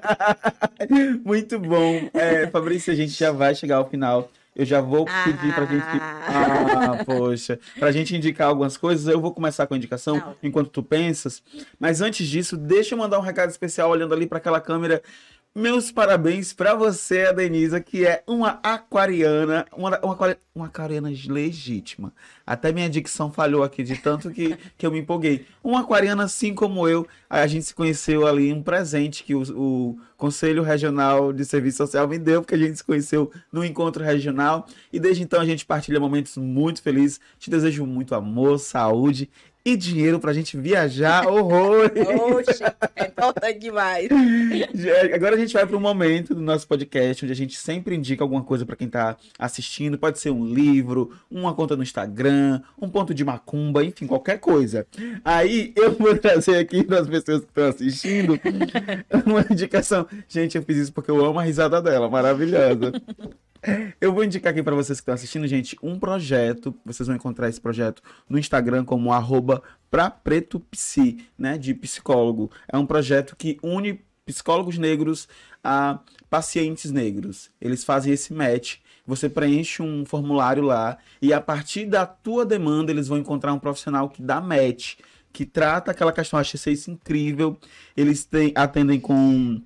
[1.25, 2.11] Muito bom.
[2.13, 4.29] É, Fabrício, a gente já vai chegar ao final.
[4.55, 5.83] Eu já vou pedir pra gente.
[5.83, 7.57] Ah, ah poxa.
[7.79, 9.07] Pra gente indicar algumas coisas.
[9.07, 10.35] Eu vou começar com a indicação Não.
[10.43, 11.41] enquanto tu pensas.
[11.79, 15.01] Mas antes disso, deixa eu mandar um recado especial olhando ali para aquela câmera
[15.53, 22.13] meus parabéns para você, Denisa, que é uma aquariana, uma, uma, uma aquariana legítima.
[22.47, 25.45] Até minha dicção falhou aqui de tanto que, que eu me empolguei.
[25.61, 29.99] Uma aquariana assim como eu, a gente se conheceu ali, um presente que o, o
[30.15, 34.65] Conselho Regional de Serviço Social me deu, porque a gente se conheceu no encontro regional.
[34.91, 37.19] E desde então a gente partilha momentos muito felizes.
[37.37, 39.29] Te desejo muito amor, saúde
[39.63, 41.91] e dinheiro pra gente viajar horrores.
[42.35, 42.63] Oxe,
[42.95, 44.09] é importante demais.
[45.13, 48.23] Agora a gente vai para um momento do nosso podcast onde a gente sempre indica
[48.23, 49.97] alguma coisa para quem tá assistindo.
[49.97, 54.85] Pode ser um livro, uma conta no Instagram, um ponto de macumba, enfim, qualquer coisa.
[55.23, 58.39] Aí eu vou trazer aqui para as pessoas que estão assistindo
[59.25, 60.07] uma indicação.
[60.27, 62.91] Gente, eu fiz isso porque eu amo a risada dela, maravilhosa.
[64.01, 66.75] Eu vou indicar aqui para vocês que estão assistindo, gente, um projeto.
[66.85, 72.51] Vocês vão encontrar esse projeto no Instagram como arroba pra preto psi, né, de psicólogo.
[72.67, 75.27] É um projeto que une psicólogos negros
[75.63, 75.99] a
[76.29, 77.51] pacientes negros.
[77.59, 78.77] Eles fazem esse match.
[79.05, 83.59] Você preenche um formulário lá e a partir da tua demanda eles vão encontrar um
[83.59, 84.95] profissional que dá match,
[85.33, 86.37] que trata aquela questão.
[86.37, 87.57] Eu achei isso incrível.
[87.97, 89.61] Eles têm, atendem com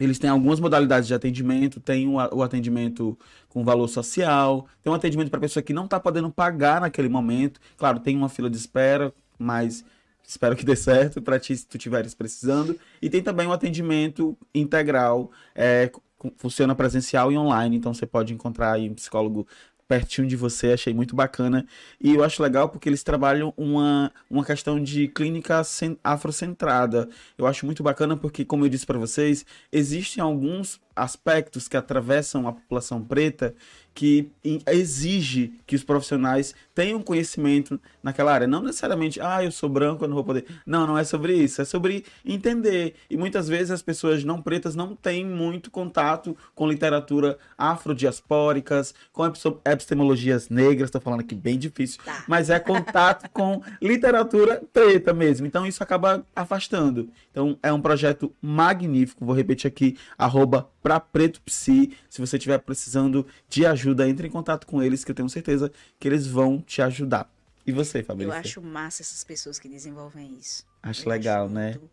[0.00, 3.18] eles têm algumas modalidades de atendimento, tem o, atendimento
[3.48, 7.60] com valor social, tem um atendimento para pessoa que não está podendo pagar naquele momento.
[7.76, 9.84] Claro, tem uma fila de espera, mas
[10.26, 12.78] espero que dê certo para ti se tu estiveres precisando.
[13.00, 15.90] E tem também um atendimento integral, é,
[16.36, 19.46] funciona presencial e online, então você pode encontrar aí um psicólogo
[19.88, 21.66] pertinho de você, achei muito bacana.
[21.98, 25.62] E eu acho legal porque eles trabalham uma, uma questão de clínica
[26.04, 27.08] afrocentrada.
[27.38, 32.46] Eu acho muito bacana porque, como eu disse para vocês, existem alguns aspectos que atravessam
[32.46, 33.54] a população preta
[33.98, 34.30] que
[34.64, 38.46] exige que os profissionais tenham conhecimento naquela área.
[38.46, 40.44] Não necessariamente, ah, eu sou branco, eu não vou poder.
[40.64, 41.60] Não, não é sobre isso.
[41.60, 42.94] É sobre entender.
[43.10, 49.26] E muitas vezes as pessoas não pretas não têm muito contato com literatura afrodiaspóricas, com
[49.66, 50.86] epistemologias negras.
[50.86, 52.00] Estou falando aqui bem difícil.
[52.04, 52.22] Tá.
[52.28, 55.44] Mas é contato com literatura preta mesmo.
[55.44, 57.10] Então isso acaba afastando.
[57.38, 59.24] Então é um projeto magnífico.
[59.24, 61.96] Vou repetir aqui, arroba pra Preto Psi.
[62.10, 65.70] Se você estiver precisando de ajuda, entre em contato com eles, que eu tenho certeza
[66.00, 67.30] que eles vão te ajudar.
[67.64, 68.32] E você, Fabrício?
[68.32, 70.66] Eu acho massa essas pessoas que desenvolvem isso.
[70.82, 71.68] Acho eu legal, acho né?
[71.68, 71.90] Muito,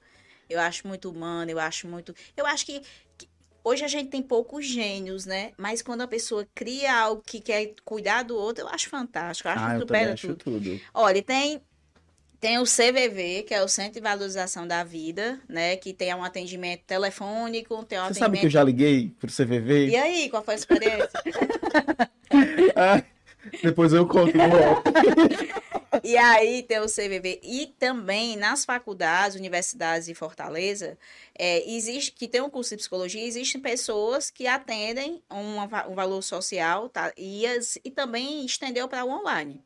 [0.50, 2.16] eu acho muito humano, eu acho muito.
[2.36, 2.82] Eu acho que,
[3.16, 3.30] que
[3.64, 5.52] hoje a gente tem poucos gênios, né?
[5.60, 9.48] Mas quando a pessoa cria algo que quer cuidar do outro, eu acho fantástico.
[9.48, 10.36] Eu acho ah, que supera tudo.
[10.38, 10.82] tudo.
[10.92, 11.62] Olha, tem
[12.40, 15.76] tem o CVV, que é o Centro de Valorização da Vida, né?
[15.78, 18.20] Que tem um atendimento telefônico, tem um Você atendimento...
[18.20, 19.90] sabe que eu já liguei pro CVV?
[19.90, 21.10] E aí, qual foi a experiência?
[22.76, 23.04] ah,
[23.62, 24.34] depois eu conto
[26.04, 27.40] E aí tem o CVV.
[27.42, 30.98] E também nas faculdades, universidades de Fortaleza,
[31.38, 36.22] é, existe que tem um curso de psicologia, existem pessoas que atendem um, um valor
[36.22, 37.12] social, tá?
[37.18, 39.64] E, as, e também estendeu para o online.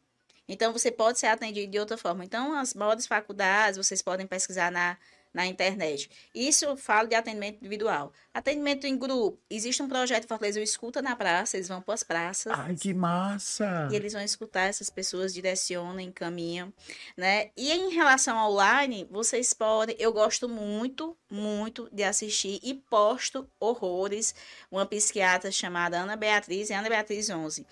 [0.50, 2.26] Então, você pode ser atendido de outra forma.
[2.26, 4.97] Então, as maiores faculdades, vocês podem pesquisar na,
[5.34, 6.10] na internet.
[6.34, 8.12] Isso eu falo de atendimento individual.
[8.34, 9.39] Atendimento em grupo.
[9.50, 12.52] Existe um projeto em Fortaleza, o Escuta na Praça, eles vão para as praças.
[12.56, 13.88] Ai, que massa!
[13.91, 16.74] E eles vão escutar essas pessoas, direcionam, encaminham,
[17.16, 17.52] né?
[17.56, 23.47] E em relação ao online, vocês podem, eu gosto muito, muito de assistir e posto
[23.60, 24.34] horrores,
[24.72, 27.66] uma psiquiatra chamada Ana Beatriz, é Ana Beatriz 11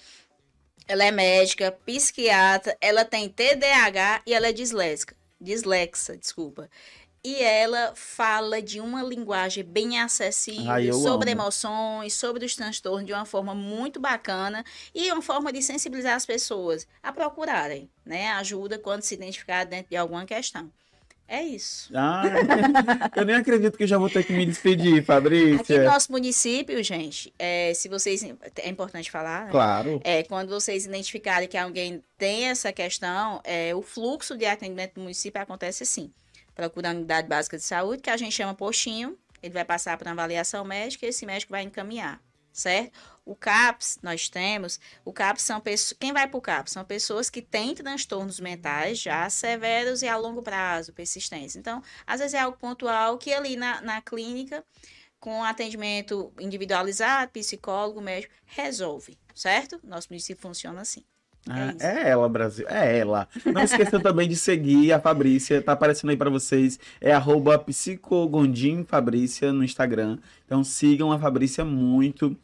[0.87, 5.15] Ela é médica, psiquiatra, ela tem TDAH e ela é disléxica.
[5.39, 6.69] Dislexa, desculpa.
[7.23, 11.41] E ela fala de uma linguagem bem acessível, eu sobre amo.
[11.41, 14.63] emoções, sobre os transtornos, de uma forma muito bacana
[14.95, 18.29] e uma forma de sensibilizar as pessoas a procurarem, né?
[18.31, 20.71] Ajuda quando se identificar dentro de alguma questão.
[21.27, 21.91] É isso.
[21.93, 22.23] Ah,
[23.15, 25.03] eu nem acredito que eu já vou ter que me despedir,
[25.59, 28.23] Aqui no nosso município, gente, é, se vocês.
[28.23, 29.51] É importante falar, né?
[29.51, 29.99] Claro.
[30.03, 35.01] É, quando vocês identificarem que alguém tem essa questão, é, o fluxo de atendimento do
[35.01, 36.11] município acontece assim.
[36.55, 40.07] Procura a unidade básica de saúde, que a gente chama postinho, ele vai passar por
[40.07, 42.21] uma avaliação médica e esse médico vai encaminhar,
[42.53, 42.91] certo?
[43.27, 46.71] O CAPS, nós temos, o CAPS são pessoas, quem vai para o CAPS?
[46.71, 51.57] São pessoas que têm transtornos mentais já severos e a longo prazo, persistentes.
[51.57, 54.63] Então, às vezes é algo pontual que ali na, na clínica,
[55.19, 59.77] com atendimento individualizado, psicólogo, médico, resolve, certo?
[59.83, 61.03] Nosso município funciona assim.
[61.49, 61.85] Ah, isso.
[61.85, 62.65] É ela, Brasil.
[62.69, 63.27] É ela.
[63.45, 65.61] Não esqueçam também de seguir a Fabrícia.
[65.61, 66.79] Tá aparecendo aí pra vocês.
[66.99, 70.17] É arroba psicogondimfabrícia no Instagram.
[70.45, 72.37] Então sigam a Fabrícia muito.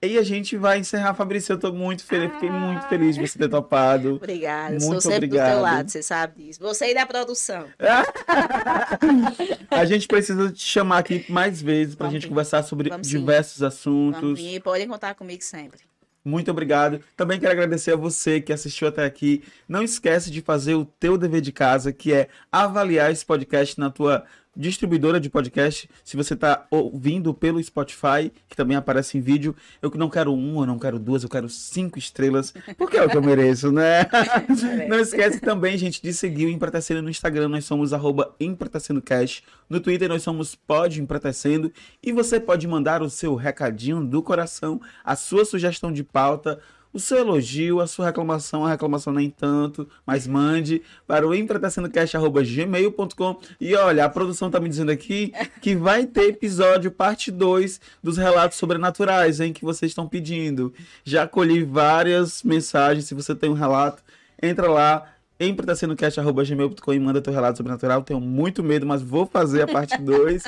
[0.00, 1.52] E a gente vai encerrar, Fabrícia.
[1.54, 2.32] Eu tô muito feliz.
[2.34, 4.14] Fiquei muito feliz de você ter topado.
[4.14, 5.52] Obrigada, Muito sou sempre do obrigado.
[5.54, 6.60] teu lado, você sabe disso.
[6.60, 7.66] Você e da produção.
[9.70, 12.28] A gente precisa te chamar aqui mais vezes pra Vamos gente sim.
[12.28, 13.18] conversar sobre Vamos sim.
[13.18, 14.38] diversos Vamos assuntos.
[14.40, 15.80] vir, podem contar comigo sempre.
[16.24, 17.00] Muito obrigado.
[17.16, 19.42] Também quero agradecer a você que assistiu até aqui.
[19.68, 23.90] Não esquece de fazer o teu dever de casa, que é avaliar esse podcast na
[23.90, 24.24] tua
[24.58, 25.88] distribuidora de podcast.
[26.02, 30.62] Se você está ouvindo pelo Spotify, que também aparece em vídeo, eu não quero uma,
[30.62, 34.06] eu não quero duas, eu quero cinco estrelas, porque é o que eu mereço, né?
[34.88, 37.48] Não esquece também, gente, de seguir o Empretecendo no Instagram.
[37.48, 39.44] Nós somos arroba EmpretecendoCast.
[39.68, 41.72] No Twitter nós somos Pod Empretecendo.
[42.02, 46.58] E você pode mandar o seu recadinho do coração, a sua sugestão de pauta,
[46.98, 53.40] o seu elogio, a sua reclamação, a reclamação nem tanto, mas mande para o empretecendocast.gmail.com.
[53.60, 55.32] E olha, a produção tá me dizendo aqui
[55.62, 60.74] que vai ter episódio parte 2 dos relatos sobrenaturais, hein, que vocês estão pedindo.
[61.04, 64.02] Já colhi várias mensagens, se você tem um relato,
[64.42, 65.06] entra lá
[65.40, 68.02] Sempre tá sendo cast.gmail.com e manda teu relato sobrenatural.
[68.02, 70.42] Tenho muito medo, mas vou fazer a parte 2.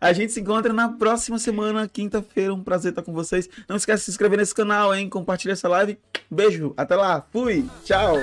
[0.00, 2.54] a gente se encontra na próxima semana, quinta-feira.
[2.54, 3.48] Um prazer estar com vocês.
[3.68, 5.08] Não esquece de se inscrever nesse canal, hein?
[5.08, 5.98] Compartilha essa live.
[6.30, 7.24] Beijo, até lá.
[7.32, 8.14] Fui, tchau.